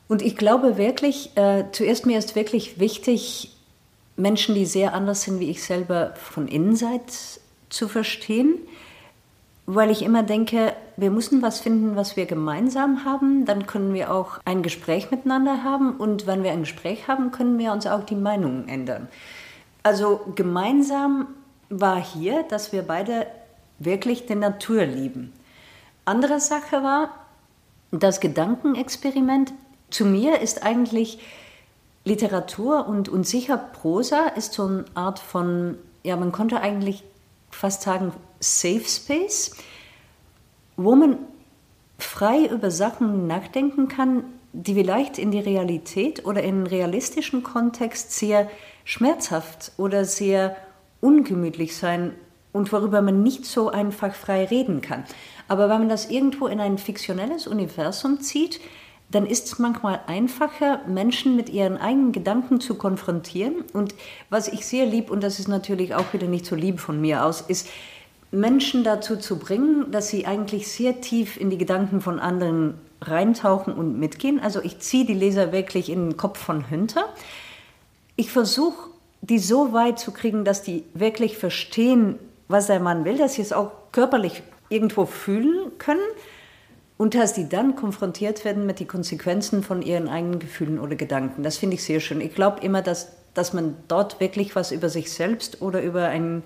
Und 0.07 0.21
ich 0.21 0.35
glaube 0.35 0.77
wirklich, 0.77 1.35
äh, 1.35 1.65
zuerst 1.71 2.05
mir 2.05 2.17
ist 2.17 2.35
wirklich 2.35 2.79
wichtig, 2.79 3.51
Menschen, 4.17 4.55
die 4.55 4.65
sehr 4.65 4.93
anders 4.93 5.23
sind 5.23 5.39
wie 5.39 5.49
ich 5.49 5.63
selber, 5.63 6.13
von 6.15 6.47
Innenseite 6.47 7.13
zu 7.69 7.87
verstehen, 7.87 8.57
weil 9.65 9.91
ich 9.91 10.03
immer 10.03 10.23
denke, 10.23 10.73
wir 10.97 11.11
müssen 11.11 11.41
was 11.41 11.59
finden, 11.59 11.95
was 11.95 12.15
wir 12.15 12.25
gemeinsam 12.25 13.05
haben, 13.05 13.45
dann 13.45 13.67
können 13.67 13.93
wir 13.93 14.11
auch 14.11 14.39
ein 14.45 14.63
Gespräch 14.63 15.11
miteinander 15.11 15.63
haben 15.63 15.97
und 15.97 16.27
wenn 16.27 16.43
wir 16.43 16.51
ein 16.51 16.61
Gespräch 16.61 17.07
haben, 17.07 17.31
können 17.31 17.57
wir 17.57 17.71
uns 17.71 17.85
auch 17.85 18.03
die 18.03 18.15
Meinungen 18.15 18.67
ändern. 18.67 19.07
Also 19.83 20.21
gemeinsam 20.35 21.27
war 21.69 22.01
hier, 22.01 22.43
dass 22.43 22.71
wir 22.71 22.83
beide 22.83 23.27
wirklich 23.79 24.25
die 24.25 24.35
Natur 24.35 24.85
lieben. 24.85 25.33
Andere 26.05 26.39
Sache 26.39 26.83
war, 26.83 27.09
das 27.91 28.19
Gedankenexperiment 28.19 29.53
zu 29.89 30.05
mir 30.05 30.41
ist 30.41 30.63
eigentlich 30.63 31.19
Literatur 32.03 32.87
und, 32.87 33.09
und 33.09 33.27
sicher 33.27 33.57
Prosa 33.57 34.27
ist 34.27 34.53
so 34.53 34.65
eine 34.65 34.85
Art 34.93 35.19
von, 35.19 35.77
ja, 36.03 36.15
man 36.15 36.31
konnte 36.31 36.61
eigentlich 36.61 37.03
fast 37.49 37.81
sagen, 37.81 38.11
Safe 38.39 38.83
Space, 38.85 39.55
wo 40.77 40.95
man 40.95 41.17
frei 41.97 42.45
über 42.45 42.71
Sachen 42.71 43.27
nachdenken 43.27 43.87
kann, 43.87 44.23
die 44.53 44.73
vielleicht 44.73 45.17
in 45.17 45.31
die 45.31 45.39
Realität 45.39 46.25
oder 46.25 46.41
in 46.43 46.65
realistischen 46.65 47.43
Kontext 47.43 48.11
sehr 48.11 48.49
schmerzhaft 48.83 49.73
oder 49.77 50.05
sehr 50.05 50.55
ungemütlich 51.01 51.75
sein 51.75 52.13
und 52.53 52.71
worüber 52.71 53.01
man 53.01 53.21
nicht 53.21 53.45
so 53.45 53.69
einfach 53.69 54.15
frei 54.15 54.45
reden 54.45 54.81
kann. 54.81 55.03
Aber 55.47 55.69
wenn 55.69 55.79
man 55.79 55.89
das 55.89 56.09
irgendwo 56.09 56.47
in 56.47 56.61
ein 56.61 56.77
fiktionelles 56.77 57.47
Universum 57.47 58.21
zieht, 58.21 58.61
dann 59.11 59.27
ist 59.27 59.45
es 59.45 59.59
manchmal 59.59 59.99
einfacher, 60.07 60.81
Menschen 60.87 61.35
mit 61.35 61.49
ihren 61.49 61.77
eigenen 61.77 62.11
Gedanken 62.11 62.59
zu 62.59 62.75
konfrontieren. 62.75 63.63
Und 63.73 63.93
was 64.29 64.47
ich 64.47 64.65
sehr 64.65 64.85
lieb, 64.85 65.11
und 65.11 65.21
das 65.21 65.37
ist 65.37 65.47
natürlich 65.47 65.93
auch 65.93 66.13
wieder 66.13 66.27
nicht 66.27 66.45
so 66.45 66.55
lieb 66.55 66.79
von 66.79 66.99
mir 66.99 67.23
aus, 67.23 67.41
ist, 67.41 67.67
Menschen 68.35 68.83
dazu 68.83 69.17
zu 69.17 69.39
bringen, 69.39 69.91
dass 69.91 70.09
sie 70.09 70.25
eigentlich 70.25 70.67
sehr 70.67 71.01
tief 71.01 71.37
in 71.37 71.49
die 71.49 71.57
Gedanken 71.57 72.01
von 72.01 72.19
anderen 72.19 72.75
reintauchen 73.01 73.73
und 73.73 73.99
mitgehen. 73.99 74.39
Also 74.39 74.61
ich 74.61 74.79
ziehe 74.79 75.05
die 75.05 75.13
Leser 75.13 75.51
wirklich 75.51 75.89
in 75.89 76.09
den 76.09 76.17
Kopf 76.17 76.39
von 76.39 76.69
Hünter. 76.69 77.05
Ich 78.15 78.31
versuche, 78.31 78.89
die 79.21 79.39
so 79.39 79.73
weit 79.73 79.99
zu 79.99 80.11
kriegen, 80.11 80.45
dass 80.45 80.61
die 80.61 80.83
wirklich 80.93 81.37
verstehen, 81.37 82.17
was 82.47 82.67
der 82.67 82.79
Mann 82.79 83.05
will, 83.05 83.17
dass 83.17 83.35
sie 83.35 83.41
es 83.41 83.53
auch 83.53 83.71
körperlich 83.91 84.43
irgendwo 84.69 85.05
fühlen 85.05 85.71
können 85.77 85.99
und 86.97 87.15
dass 87.15 87.33
die 87.33 87.49
dann 87.49 87.75
konfrontiert 87.75 88.45
werden 88.45 88.65
mit 88.65 88.79
den 88.79 88.87
Konsequenzen 88.87 89.63
von 89.63 89.81
ihren 89.81 90.07
eigenen 90.07 90.39
Gefühlen 90.39 90.79
oder 90.79 90.95
Gedanken. 90.95 91.43
Das 91.43 91.57
finde 91.57 91.75
ich 91.75 91.83
sehr 91.83 91.99
schön. 91.99 92.21
Ich 92.21 92.35
glaube 92.35 92.61
immer, 92.61 92.81
dass, 92.81 93.11
dass 93.33 93.53
man 93.53 93.75
dort 93.87 94.19
wirklich 94.19 94.55
was 94.55 94.71
über 94.71 94.89
sich 94.89 95.11
selbst 95.11 95.61
oder 95.61 95.81
über 95.81 96.07
ein 96.07 96.43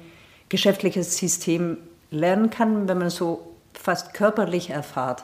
geschäftliches 0.50 1.18
System 1.18 1.78
lernen 2.12 2.50
kann, 2.50 2.88
wenn 2.88 2.98
man 2.98 3.10
so 3.10 3.56
fast 3.74 4.14
körperlich 4.14 4.72
erfahrt. 4.72 5.24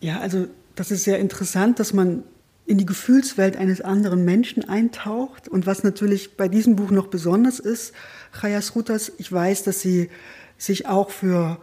Ja, 0.00 0.20
also 0.20 0.46
das 0.76 0.90
ist 0.90 1.04
sehr 1.04 1.18
interessant, 1.18 1.80
dass 1.80 1.92
man 1.92 2.22
in 2.66 2.76
die 2.76 2.86
Gefühlswelt 2.86 3.56
eines 3.56 3.80
anderen 3.80 4.24
Menschen 4.24 4.68
eintaucht. 4.68 5.48
Und 5.48 5.66
was 5.66 5.82
natürlich 5.84 6.36
bei 6.36 6.48
diesem 6.48 6.76
Buch 6.76 6.90
noch 6.90 7.06
besonders 7.06 7.58
ist, 7.58 7.94
Chayas 8.38 8.74
Rutas, 8.76 9.10
ich 9.16 9.32
weiß, 9.32 9.64
dass 9.64 9.80
sie 9.80 10.10
sich 10.58 10.86
auch 10.86 11.10
für 11.10 11.58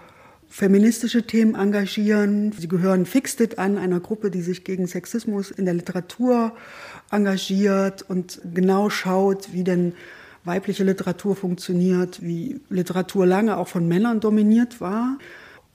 feministische 0.50 1.28
Themen 1.28 1.54
engagieren. 1.54 2.54
Sie 2.54 2.68
gehören 2.68 3.06
Fixed 3.06 3.60
an, 3.60 3.78
einer 3.78 4.00
Gruppe, 4.00 4.32
die 4.32 4.41
sich 4.41 4.63
gegen 4.63 4.88
Sexismus 4.88 5.52
in 5.52 5.65
der 5.65 5.76
Literatur 5.76 6.54
engagiert 7.12 8.04
und 8.08 8.41
genau 8.54 8.89
schaut, 8.89 9.54
wie 9.54 9.63
denn 9.63 9.94
weibliche 10.45 10.84
Literatur 10.84 11.36
funktioniert, 11.36 12.21
wie 12.21 12.62
Literatur 12.69 13.25
lange 13.25 13.58
auch 13.58 13.67
von 13.67 13.88
Männern 13.88 14.19
dominiert 14.19 14.79
war. 14.79 15.17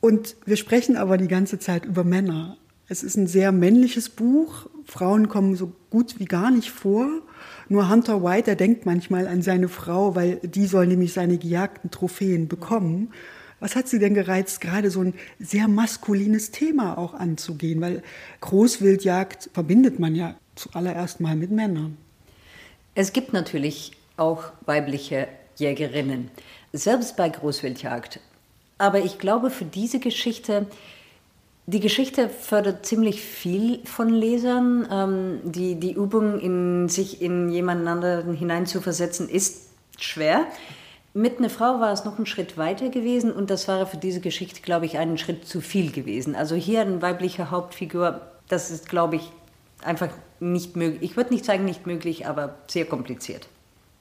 Und 0.00 0.36
wir 0.46 0.56
sprechen 0.56 0.96
aber 0.96 1.18
die 1.18 1.28
ganze 1.28 1.58
Zeit 1.58 1.84
über 1.84 2.04
Männer. 2.04 2.56
Es 2.88 3.02
ist 3.02 3.16
ein 3.16 3.26
sehr 3.26 3.52
männliches 3.52 4.08
Buch. 4.08 4.66
Frauen 4.86 5.28
kommen 5.28 5.54
so 5.54 5.72
gut 5.90 6.18
wie 6.18 6.24
gar 6.24 6.50
nicht 6.50 6.70
vor. 6.70 7.08
Nur 7.68 7.88
Hunter 7.88 8.24
White, 8.24 8.46
der 8.46 8.56
denkt 8.56 8.86
manchmal 8.86 9.28
an 9.28 9.42
seine 9.42 9.68
Frau, 9.68 10.16
weil 10.16 10.36
die 10.38 10.66
soll 10.66 10.86
nämlich 10.86 11.12
seine 11.12 11.38
gejagten 11.38 11.90
Trophäen 11.90 12.48
bekommen. 12.48 13.12
Was 13.60 13.76
hat 13.76 13.88
Sie 13.88 13.98
denn 13.98 14.14
gereizt, 14.14 14.60
gerade 14.60 14.90
so 14.90 15.02
ein 15.02 15.14
sehr 15.38 15.68
maskulines 15.68 16.50
Thema 16.50 16.96
auch 16.96 17.14
anzugehen? 17.14 17.80
Weil 17.80 18.02
Großwildjagd 18.40 19.50
verbindet 19.52 20.00
man 20.00 20.14
ja 20.14 20.34
zuallererst 20.56 21.20
mal 21.20 21.36
mit 21.36 21.50
Männern. 21.50 21.96
Es 22.94 23.12
gibt 23.12 23.32
natürlich 23.32 23.92
auch 24.20 24.44
weibliche 24.66 25.28
Jägerinnen, 25.56 26.30
selbst 26.72 27.16
bei 27.16 27.28
Großwildjagd. 27.28 28.20
Aber 28.78 29.00
ich 29.00 29.18
glaube, 29.18 29.50
für 29.50 29.64
diese 29.64 29.98
Geschichte, 29.98 30.66
die 31.66 31.80
Geschichte 31.80 32.28
fördert 32.28 32.86
ziemlich 32.86 33.20
viel 33.20 33.84
von 33.84 34.08
Lesern. 34.08 34.88
Ähm, 34.90 35.40
die, 35.44 35.74
die 35.74 35.92
Übung, 35.92 36.40
in 36.40 36.88
sich 36.88 37.20
in 37.20 37.50
jemand 37.50 37.86
anderen 37.86 38.34
hineinzuversetzen, 38.34 39.28
ist 39.28 39.68
schwer. 39.98 40.46
Mit 41.12 41.38
einer 41.38 41.50
Frau 41.50 41.80
war 41.80 41.92
es 41.92 42.04
noch 42.04 42.18
ein 42.18 42.26
Schritt 42.26 42.56
weiter 42.56 42.88
gewesen 42.88 43.32
und 43.32 43.50
das 43.50 43.66
war 43.66 43.84
für 43.86 43.96
diese 43.96 44.20
Geschichte, 44.20 44.62
glaube 44.62 44.86
ich, 44.86 44.96
einen 44.96 45.18
Schritt 45.18 45.46
zu 45.46 45.60
viel 45.60 45.90
gewesen. 45.90 46.36
Also 46.36 46.54
hier 46.54 46.82
eine 46.82 47.02
weibliche 47.02 47.50
Hauptfigur, 47.50 48.20
das 48.48 48.70
ist, 48.70 48.88
glaube 48.88 49.16
ich, 49.16 49.32
einfach 49.82 50.10
nicht 50.38 50.76
möglich. 50.76 51.02
Ich 51.02 51.16
würde 51.16 51.34
nicht 51.34 51.44
sagen 51.44 51.64
nicht 51.64 51.86
möglich, 51.86 52.26
aber 52.26 52.54
sehr 52.68 52.84
kompliziert. 52.84 53.48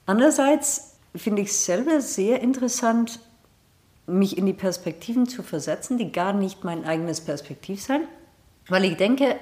Andererseits 0.06 0.96
finde 1.14 1.42
ich 1.42 1.48
es 1.48 1.64
selber 1.64 2.00
sehr 2.00 2.40
interessant, 2.40 3.20
mich 4.06 4.36
in 4.36 4.46
die 4.46 4.52
Perspektiven 4.52 5.26
zu 5.26 5.42
versetzen, 5.42 5.98
die 5.98 6.10
gar 6.10 6.32
nicht 6.32 6.64
mein 6.64 6.84
eigenes 6.84 7.20
Perspektiv 7.20 7.82
sind, 7.82 8.06
weil 8.68 8.84
ich 8.84 8.96
denke, 8.96 9.36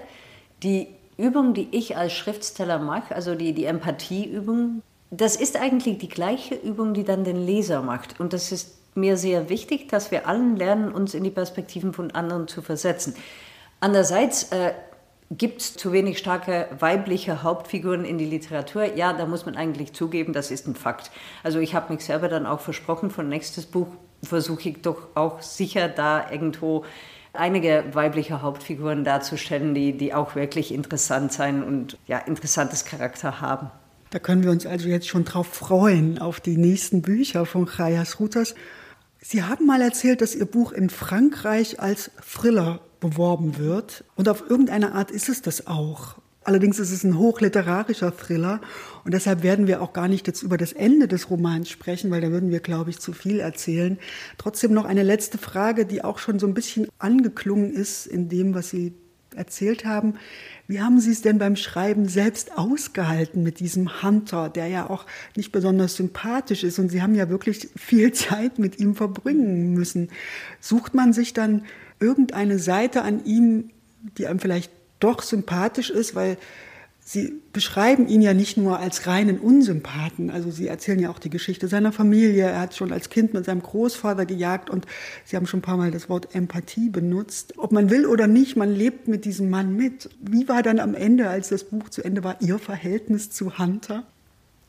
die 0.63 0.89
Übung, 1.17 1.55
die 1.55 1.69
ich 1.73 1.97
als 1.97 2.13
Schriftsteller 2.13 2.79
mache, 2.79 3.15
also 3.15 3.35
die, 3.35 3.53
die 3.53 3.65
Empathieübung, 3.65 4.83
das 5.11 5.37
ist 5.37 5.57
eigentlich 5.57 5.99
die 5.99 6.09
gleiche 6.09 6.55
Übung, 6.55 6.95
die 6.95 7.05
dann 7.05 7.25
den 7.25 7.45
Leser 7.45 7.83
macht. 7.83 8.21
Und 8.21 8.33
das 8.33 8.53
ist 8.53 8.77
mir 8.95 9.17
sehr 9.17 9.49
wichtig, 9.49 9.89
dass 9.89 10.11
wir 10.11 10.29
allen 10.29 10.57
lernen, 10.57 10.93
uns 10.93 11.15
in 11.15 11.25
die 11.25 11.31
Perspektiven 11.31 11.93
von 11.93 12.11
anderen 12.11 12.47
zu 12.47 12.63
versetzen. 12.63 13.15
Andererseits 13.81 14.45
äh, 14.53 14.73
gibt 15.31 15.61
es 15.61 15.75
zu 15.75 15.93
wenig 15.93 16.19
starke 16.19 16.69
weibliche 16.79 17.43
Hauptfiguren 17.43 18.05
in 18.05 18.17
die 18.17 18.25
Literatur. 18.25 18.97
Ja, 18.97 19.13
da 19.13 19.27
muss 19.27 19.45
man 19.45 19.57
eigentlich 19.57 19.93
zugeben, 19.93 20.33
das 20.33 20.51
ist 20.51 20.67
ein 20.67 20.75
Fakt. 20.75 21.11
Also 21.43 21.59
ich 21.59 21.75
habe 21.75 21.93
mich 21.93 22.05
selber 22.05 22.29
dann 22.29 22.47
auch 22.47 22.61
versprochen, 22.61 23.11
von 23.11 23.29
nächstes 23.29 23.67
Buch 23.67 23.89
versuche 24.23 24.71
ich 24.71 24.83
doch 24.83 25.09
auch 25.15 25.43
sicher 25.43 25.89
da 25.89 26.31
irgendwo 26.31 26.85
einige 27.35 27.85
weibliche 27.93 28.43
Hauptfiguren 28.43 29.05
darzustellen, 29.05 29.75
die, 29.75 29.97
die 29.97 30.15
auch 30.15 30.35
wirklich 30.35 30.73
interessant 30.73 31.33
sein 31.33 31.63
und 31.63 31.99
ja, 32.07 32.19
interessantes 32.19 32.85
Charakter 32.85 33.41
haben. 33.41 33.71
Da 34.11 34.19
können 34.19 34.43
wir 34.43 34.51
uns 34.51 34.65
also 34.65 34.89
jetzt 34.89 35.07
schon 35.07 35.25
drauf 35.25 35.47
freuen, 35.47 36.19
auf 36.19 36.41
die 36.41 36.57
nächsten 36.57 37.03
Bücher 37.03 37.45
von 37.45 37.67
Chayas 37.67 38.19
Rutas. 38.19 38.55
Sie 39.21 39.43
haben 39.43 39.67
mal 39.67 39.83
erzählt, 39.83 40.23
dass 40.23 40.35
Ihr 40.35 40.47
Buch 40.47 40.73
in 40.73 40.89
Frankreich 40.89 41.81
als 41.81 42.11
Thriller 42.23 42.81
beworben 43.01 43.59
wird. 43.59 44.05
Und 44.17 44.29
auf 44.29 44.49
irgendeine 44.49 44.93
Art 44.93 45.11
ist 45.11 45.29
es 45.29 45.43
das 45.43 45.67
auch. 45.67 46.17
Allerdings 46.49 46.79
ist 46.79 46.93
es 46.93 47.05
ein 47.05 47.19
hochliterarischer 47.19 48.17
Thriller 48.17 48.63
und 49.05 49.13
deshalb 49.13 49.43
werden 49.43 49.67
wir 49.67 49.83
auch 49.83 49.93
gar 49.93 50.09
nicht 50.09 50.27
jetzt 50.27 50.43
über 50.43 50.57
das 50.57 50.73
Ende 50.73 51.07
des 51.07 51.29
Romans 51.29 51.69
sprechen, 51.69 52.11
weil 52.11 52.23
da 52.23 52.31
würden 52.31 52.51
wir, 52.51 52.61
glaube 52.61 52.89
ich, 52.89 53.01
zu 53.01 53.13
viel 53.13 53.39
erzählen. 53.39 53.99
Trotzdem 54.39 54.73
noch 54.73 54.87
eine 54.87 55.03
letzte 55.03 55.37
Frage, 55.37 55.85
die 55.85 56.03
auch 56.03 56.19
schon 56.19 56.39
so 56.39 56.47
ein 56.47 56.55
bisschen 56.55 56.89
angeklungen 56.99 57.71
ist 57.75 58.07
in 58.07 58.31
dem, 58.31 58.55
was 58.55 58.71
Sie 58.71 58.95
erzählt 59.37 59.85
haben. 59.85 60.15
Wie 60.67 60.81
haben 60.81 61.01
Sie 61.01 61.11
es 61.11 61.21
denn 61.21 61.39
beim 61.39 61.57
Schreiben 61.57 62.09
selbst 62.09 62.57
ausgehalten 62.57 63.43
mit 63.43 63.61
diesem 63.61 64.03
Hunter, 64.03 64.49
der 64.49 64.69
ja 64.69 64.89
auch 64.89 65.05
nicht 65.37 65.53
besonders 65.53 65.97
sympathisch 65.97 66.65
ist 66.65 66.79
und 66.79 66.89
Sie 66.89 67.03
haben 67.03 67.15
ja 67.15 67.29
wirklich 67.29 67.69
viel 67.77 68.13
Zeit 68.15 68.59
mit 68.59 68.79
ihm 68.79 68.95
verbringen 68.95 69.75
müssen? 69.75 70.09
Sucht 70.61 70.95
man 70.95 71.13
sich 71.13 71.35
dann 71.35 71.65
irgendeine 72.01 72.59
Seite 72.59 73.03
an 73.03 73.25
ihm, 73.25 73.71
die 74.17 74.27
einem 74.27 74.41
vielleicht 74.41 74.71
doch 75.01 75.23
sympathisch 75.23 75.91
ist, 75.91 76.15
weil 76.15 76.37
Sie 77.01 77.41
beschreiben 77.55 78.07
ihn 78.07 78.21
ja 78.21 78.35
nicht 78.35 78.59
nur 78.59 78.81
als 78.81 79.07
reinen 79.07 79.39
Unsympathen. 79.39 80.29
Also 80.29 80.51
Sie 80.51 80.69
erzählen 80.69 80.99
ja 80.99 81.09
auch 81.09 81.19
die 81.19 81.31
Geschichte 81.31 81.67
seiner 81.67 81.91
Familie. 81.91 82.45
Er 82.45 82.61
hat 82.61 82.77
schon 82.77 82.93
als 82.93 83.09
Kind 83.09 83.33
mit 83.33 83.47
seinem 83.47 83.63
Großvater 83.63 84.27
gejagt 84.27 84.69
und 84.69 84.87
Sie 85.25 85.35
haben 85.35 85.47
schon 85.47 85.61
ein 85.61 85.63
paar 85.63 85.79
Mal 85.79 85.91
das 85.91 86.11
Wort 86.11 86.35
Empathie 86.35 86.91
benutzt. 86.91 87.55
Ob 87.57 87.73
man 87.73 87.89
will 87.89 88.05
oder 88.05 88.27
nicht, 88.27 88.57
man 88.57 88.75
lebt 88.75 89.09
mit 89.09 89.25
diesem 89.25 89.49
Mann 89.49 89.75
mit. 89.75 90.11
Wie 90.21 90.51
war 90.51 90.63
dann 90.63 90.79
am 90.79 90.95
Ende, 90.95 91.31
als 91.31 91.49
das 91.49 91.65
Buch 91.65 91.89
zu 91.89 92.05
Ende 92.05 92.25
war, 92.25 92.43
Ihr 92.43 92.59
Verhältnis 92.59 93.31
zu 93.31 93.59
Hunter? 93.59 94.03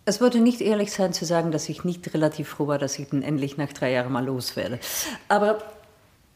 Es 0.05 0.21
würde 0.21 0.39
nicht 0.39 0.61
ehrlich 0.61 0.93
sein 0.93 1.11
zu 1.11 1.25
sagen, 1.25 1.51
dass 1.51 1.67
ich 1.67 1.83
nicht 1.83 2.13
relativ 2.13 2.47
froh 2.47 2.67
war, 2.67 2.77
dass 2.77 2.97
ich 2.97 3.11
ihn 3.11 3.21
endlich 3.21 3.57
nach 3.57 3.73
drei 3.73 3.91
Jahren 3.91 4.13
mal 4.13 4.25
loswerde. 4.25 4.79
Aber 5.27 5.61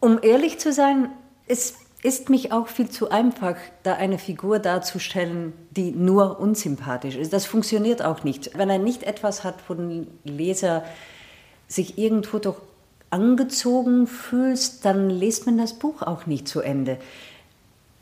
um 0.04 0.20
ehrlich 0.22 0.60
zu 0.60 0.74
sein, 0.74 1.12
es 1.48 1.76
ist 2.02 2.30
mich 2.30 2.52
auch 2.52 2.68
viel 2.68 2.90
zu 2.90 3.10
einfach, 3.10 3.56
da 3.84 3.94
eine 3.94 4.18
Figur 4.18 4.60
darzustellen, 4.60 5.54
die 5.72 5.92
nur 5.92 6.42
unsympathisch 6.42 7.16
ist. 7.16 7.32
Das 7.32 7.46
funktioniert 7.46 8.04
auch 8.04 8.26
nicht. 8.26 8.58
Wenn 8.58 8.70
er 8.70 8.80
nicht 8.80 9.04
etwas 9.04 9.46
hat, 9.46 9.56
wo 9.70 9.74
ein 9.76 10.08
Leser 10.26 10.84
sich 11.70 11.98
irgendwo 11.98 12.40
doch 12.40 12.58
angezogen 13.12 14.06
fühlt, 14.06 14.84
dann 14.84 15.10
liest 15.10 15.46
man 15.46 15.58
das 15.58 15.72
Buch 15.76 16.02
auch 16.02 16.26
nicht 16.26 16.50
zu 16.50 16.60
Ende. 16.60 16.98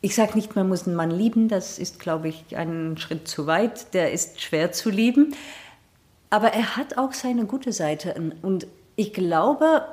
Ich 0.01 0.15
sage 0.15 0.33
nicht, 0.33 0.55
man 0.55 0.67
muss 0.67 0.87
einen 0.87 0.95
Mann 0.95 1.11
lieben, 1.11 1.49
das 1.49 1.77
ist, 1.77 1.99
glaube 1.99 2.29
ich, 2.29 2.57
ein 2.57 2.97
Schritt 2.97 3.27
zu 3.27 3.45
weit, 3.45 3.93
der 3.93 4.11
ist 4.11 4.41
schwer 4.41 4.71
zu 4.71 4.89
lieben. 4.89 5.35
Aber 6.31 6.47
er 6.47 6.77
hat 6.77 6.97
auch 6.97 7.13
seine 7.13 7.45
gute 7.45 7.71
Seite. 7.71 8.15
Und 8.41 8.65
ich 8.95 9.13
glaube, 9.13 9.83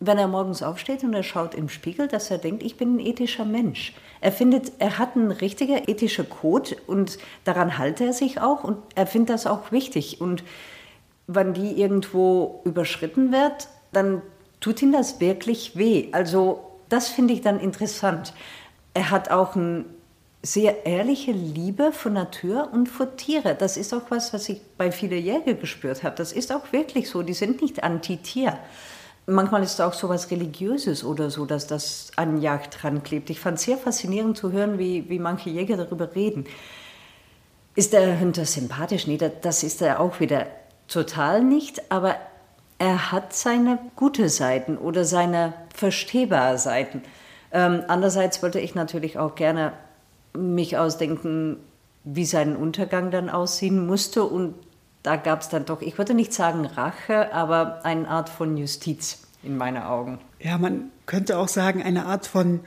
wenn 0.00 0.18
er 0.18 0.28
morgens 0.28 0.62
aufsteht 0.62 1.02
und 1.02 1.12
er 1.12 1.22
schaut 1.22 1.54
im 1.54 1.68
Spiegel, 1.68 2.06
dass 2.06 2.30
er 2.30 2.38
denkt, 2.38 2.62
ich 2.62 2.76
bin 2.76 2.96
ein 2.96 3.00
ethischer 3.00 3.44
Mensch. 3.44 3.94
Er 4.20 4.32
findet, 4.32 4.72
er 4.78 4.98
hat 4.98 5.16
einen 5.16 5.32
richtigen 5.32 5.82
ethischen 5.88 6.28
Code 6.28 6.76
und 6.86 7.18
daran 7.44 7.78
halte 7.78 8.04
er 8.04 8.12
sich 8.12 8.40
auch 8.40 8.64
und 8.64 8.78
er 8.94 9.06
findet 9.06 9.30
das 9.30 9.46
auch 9.46 9.72
wichtig. 9.72 10.20
Und 10.20 10.44
wenn 11.26 11.52
die 11.52 11.80
irgendwo 11.80 12.60
überschritten 12.64 13.32
wird, 13.32 13.68
dann 13.92 14.22
tut 14.60 14.82
ihm 14.82 14.92
das 14.92 15.20
wirklich 15.20 15.76
weh. 15.76 16.08
Also 16.12 16.60
das 16.88 17.08
finde 17.08 17.34
ich 17.34 17.40
dann 17.40 17.58
interessant. 17.58 18.32
Er 18.94 19.10
hat 19.10 19.30
auch 19.30 19.56
eine 19.56 19.84
sehr 20.42 20.86
ehrliche 20.86 21.32
Liebe 21.32 21.90
für 21.92 22.10
Natur 22.10 22.68
und 22.72 22.88
für 22.88 23.16
Tiere. 23.16 23.56
Das 23.56 23.76
ist 23.76 23.92
auch 23.92 24.10
was, 24.10 24.32
was 24.32 24.48
ich 24.48 24.60
bei 24.76 24.92
vielen 24.92 25.22
Jägern 25.22 25.58
gespürt 25.60 26.04
habe. 26.04 26.14
Das 26.14 26.32
ist 26.32 26.52
auch 26.52 26.72
wirklich 26.72 27.10
so. 27.10 27.22
Die 27.22 27.34
sind 27.34 27.60
nicht 27.60 27.82
anti-Tier 27.82 28.56
manchmal 29.28 29.62
ist 29.62 29.74
es 29.74 29.80
auch 29.80 29.92
so 29.92 30.08
was 30.08 30.30
Religiöses 30.30 31.04
oder 31.04 31.30
so, 31.30 31.46
dass 31.46 31.66
das 31.66 32.10
an 32.16 32.40
Jagd 32.40 32.82
dran 32.82 33.02
klebt. 33.02 33.30
Ich 33.30 33.40
fand 33.40 33.58
es 33.58 33.64
sehr 33.64 33.76
faszinierend 33.76 34.36
zu 34.36 34.52
hören, 34.52 34.78
wie, 34.78 35.08
wie 35.08 35.18
manche 35.18 35.50
Jäger 35.50 35.76
darüber 35.76 36.14
reden. 36.14 36.46
Ist 37.74 37.92
der 37.92 38.18
Hunter 38.18 38.44
sympathisch? 38.44 39.06
Nee, 39.06 39.18
das 39.18 39.62
ist 39.62 39.82
er 39.82 40.00
auch 40.00 40.18
wieder 40.18 40.46
total 40.88 41.44
nicht, 41.44 41.92
aber 41.92 42.16
er 42.78 43.12
hat 43.12 43.34
seine 43.34 43.78
gute 43.94 44.28
Seiten 44.28 44.78
oder 44.78 45.04
seine 45.04 45.52
verstehbare 45.74 46.58
Seiten. 46.58 47.02
Ähm, 47.52 47.82
andererseits 47.88 48.42
wollte 48.42 48.60
ich 48.60 48.74
natürlich 48.74 49.18
auch 49.18 49.34
gerne 49.34 49.72
mich 50.36 50.76
ausdenken, 50.76 51.58
wie 52.04 52.24
sein 52.24 52.56
Untergang 52.56 53.10
dann 53.10 53.28
aussehen 53.28 53.86
musste 53.86 54.24
und 54.24 54.54
da 55.02 55.16
gab 55.16 55.42
es 55.42 55.48
dann 55.48 55.64
doch, 55.64 55.80
ich 55.80 55.96
würde 55.98 56.14
nicht 56.14 56.32
sagen 56.32 56.66
Rache, 56.66 57.32
aber 57.32 57.84
eine 57.84 58.08
Art 58.08 58.28
von 58.28 58.56
Justiz 58.56 59.22
in 59.42 59.56
meinen 59.56 59.82
Augen. 59.82 60.18
Ja, 60.40 60.58
man 60.58 60.90
könnte 61.06 61.38
auch 61.38 61.48
sagen, 61.48 61.82
eine 61.82 62.06
Art 62.06 62.26
von 62.26 62.60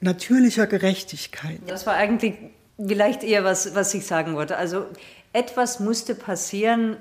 natürlicher 0.00 0.66
Gerechtigkeit. 0.66 1.60
Das 1.66 1.86
war 1.86 1.94
eigentlich 1.94 2.34
vielleicht 2.78 3.24
eher 3.24 3.44
was, 3.44 3.74
was 3.74 3.92
ich 3.94 4.06
sagen 4.06 4.34
wollte. 4.34 4.56
Also 4.56 4.86
etwas 5.32 5.80
musste 5.80 6.14
passieren. 6.14 6.96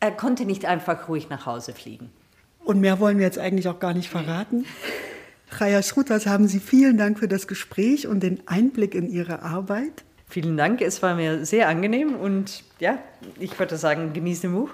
Er 0.00 0.10
konnte 0.10 0.44
nicht 0.44 0.64
einfach 0.66 1.08
ruhig 1.08 1.28
nach 1.28 1.46
Hause 1.46 1.72
fliegen. 1.72 2.10
Und 2.64 2.80
mehr 2.80 3.00
wollen 3.00 3.18
wir 3.18 3.24
jetzt 3.24 3.38
eigentlich 3.38 3.68
auch 3.68 3.80
gar 3.80 3.94
nicht 3.94 4.08
verraten. 4.08 4.66
Chaya 5.50 5.82
Schrutas, 5.82 6.26
haben 6.26 6.48
Sie 6.48 6.60
vielen 6.60 6.96
Dank 6.96 7.18
für 7.18 7.28
das 7.28 7.46
Gespräch 7.46 8.06
und 8.06 8.20
den 8.22 8.46
Einblick 8.46 8.94
in 8.94 9.10
Ihre 9.10 9.42
Arbeit. 9.42 10.04
Vielen 10.32 10.56
Dank, 10.56 10.80
es 10.80 11.02
war 11.02 11.14
mir 11.14 11.44
sehr 11.44 11.68
angenehm 11.68 12.14
und 12.16 12.64
ja, 12.80 12.96
ich 13.38 13.58
würde 13.58 13.76
sagen, 13.76 14.14
genieße 14.14 14.40
den 14.40 14.54
Buch. 14.54 14.70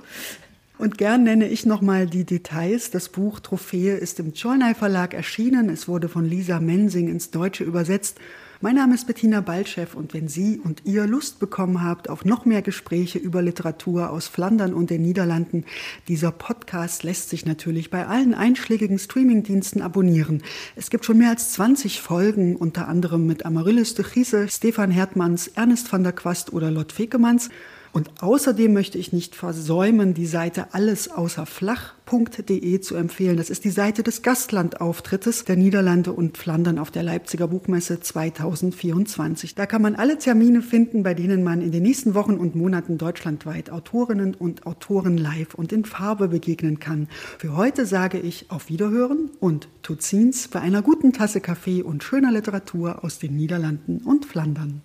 Und 0.78 0.98
gern 0.98 1.24
nenne 1.24 1.48
ich 1.48 1.66
nochmal 1.66 2.06
die 2.06 2.22
Details. 2.22 2.92
Das 2.92 3.08
Buch 3.08 3.40
Trophäe 3.40 3.96
ist 3.96 4.20
im 4.20 4.34
Cholnay 4.34 4.74
Verlag 4.74 5.14
erschienen. 5.14 5.68
Es 5.68 5.88
wurde 5.88 6.08
von 6.08 6.24
Lisa 6.24 6.60
Mensing 6.60 7.08
ins 7.08 7.32
Deutsche 7.32 7.64
übersetzt. 7.64 8.18
Mein 8.60 8.74
Name 8.74 8.96
ist 8.96 9.06
Bettina 9.06 9.40
Baltschew 9.40 9.86
und 9.94 10.14
wenn 10.14 10.26
Sie 10.26 10.58
und 10.58 10.82
ihr 10.84 11.06
Lust 11.06 11.38
bekommen 11.38 11.80
habt 11.84 12.10
auf 12.10 12.24
noch 12.24 12.44
mehr 12.44 12.60
Gespräche 12.60 13.16
über 13.20 13.40
Literatur 13.40 14.10
aus 14.10 14.26
Flandern 14.26 14.74
und 14.74 14.90
den 14.90 15.02
Niederlanden, 15.02 15.64
dieser 16.08 16.32
Podcast 16.32 17.04
lässt 17.04 17.30
sich 17.30 17.46
natürlich 17.46 17.88
bei 17.88 18.08
allen 18.08 18.34
einschlägigen 18.34 18.98
Streamingdiensten 18.98 19.80
abonnieren. 19.80 20.42
Es 20.74 20.90
gibt 20.90 21.04
schon 21.04 21.18
mehr 21.18 21.30
als 21.30 21.52
20 21.52 22.00
Folgen, 22.00 22.56
unter 22.56 22.88
anderem 22.88 23.28
mit 23.28 23.46
Amaryllis 23.46 23.94
de 23.94 24.04
Giese, 24.04 24.48
Stefan 24.48 24.90
Hertmanns, 24.90 25.46
Ernest 25.46 25.92
van 25.92 26.02
der 26.02 26.12
Quast 26.12 26.52
oder 26.52 26.72
Lot 26.72 26.90
Fekemanns. 26.90 27.50
Und 27.92 28.22
außerdem 28.22 28.72
möchte 28.72 28.98
ich 28.98 29.12
nicht 29.12 29.34
versäumen, 29.34 30.14
die 30.14 30.26
Seite 30.26 30.68
alles 30.72 31.10
außer 31.10 31.46
flach.de 31.46 32.80
zu 32.80 32.94
empfehlen. 32.94 33.36
Das 33.36 33.50
ist 33.50 33.64
die 33.64 33.70
Seite 33.70 34.02
des 34.02 34.22
Gastlandauftrittes 34.22 35.44
der 35.44 35.56
Niederlande 35.56 36.12
und 36.12 36.36
Flandern 36.36 36.78
auf 36.78 36.90
der 36.90 37.02
Leipziger 37.02 37.48
Buchmesse 37.48 38.00
2024. 38.00 39.54
Da 39.54 39.66
kann 39.66 39.82
man 39.82 39.94
alle 39.94 40.18
Termine 40.18 40.62
finden, 40.62 41.02
bei 41.02 41.14
denen 41.14 41.42
man 41.42 41.62
in 41.62 41.72
den 41.72 41.82
nächsten 41.82 42.14
Wochen 42.14 42.36
und 42.36 42.54
Monaten 42.54 42.98
deutschlandweit 42.98 43.70
Autorinnen 43.70 44.34
und 44.34 44.66
Autoren 44.66 45.16
live 45.16 45.54
und 45.54 45.72
in 45.72 45.84
Farbe 45.84 46.28
begegnen 46.28 46.78
kann. 46.80 47.08
Für 47.38 47.56
heute 47.56 47.86
sage 47.86 48.18
ich 48.18 48.50
auf 48.50 48.68
Wiederhören 48.68 49.30
und 49.40 49.68
Tutzins 49.82 50.48
bei 50.48 50.60
einer 50.60 50.82
guten 50.82 51.12
Tasse 51.12 51.40
Kaffee 51.40 51.82
und 51.82 52.04
schöner 52.04 52.32
Literatur 52.32 53.04
aus 53.04 53.18
den 53.18 53.36
Niederlanden 53.36 53.98
und 54.04 54.26
Flandern. 54.26 54.82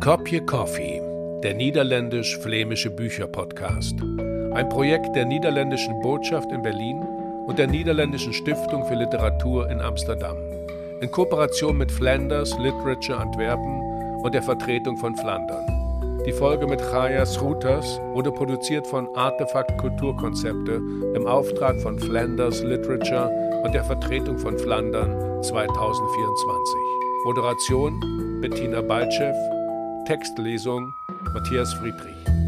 Kopje 0.00 0.40
Coffee 0.46 1.07
der 1.42 1.54
niederländisch-flämische 1.54 2.90
Bücher-Podcast. 2.90 3.94
Ein 4.54 4.68
Projekt 4.68 5.14
der 5.14 5.24
niederländischen 5.24 6.00
Botschaft 6.00 6.50
in 6.50 6.62
Berlin 6.62 7.00
und 7.46 7.58
der 7.60 7.68
niederländischen 7.68 8.32
Stiftung 8.32 8.84
für 8.86 8.96
Literatur 8.96 9.70
in 9.70 9.80
Amsterdam. 9.80 10.36
In 11.00 11.10
Kooperation 11.12 11.78
mit 11.78 11.92
Flanders 11.92 12.58
Literature 12.58 13.18
Antwerpen 13.18 13.80
und 14.24 14.34
der 14.34 14.42
Vertretung 14.42 14.96
von 14.96 15.14
Flandern. 15.14 15.64
Die 16.26 16.32
Folge 16.32 16.66
mit 16.66 16.80
Chaya 16.80 17.24
Schroeters 17.24 18.00
wurde 18.14 18.32
produziert 18.32 18.86
von 18.88 19.08
Artefakt 19.14 19.78
Kulturkonzepte 19.78 20.82
im 21.14 21.26
Auftrag 21.26 21.80
von 21.80 22.00
Flanders 22.00 22.64
Literature 22.64 23.30
und 23.62 23.72
der 23.72 23.84
Vertretung 23.84 24.38
von 24.38 24.58
Flandern 24.58 25.42
2024. 25.42 26.74
Moderation 27.24 28.40
Bettina 28.40 28.80
Baltschew, 28.82 29.34
Textlesung 30.04 30.92
Matthias 31.32 31.72
Friedrich. 31.72 32.47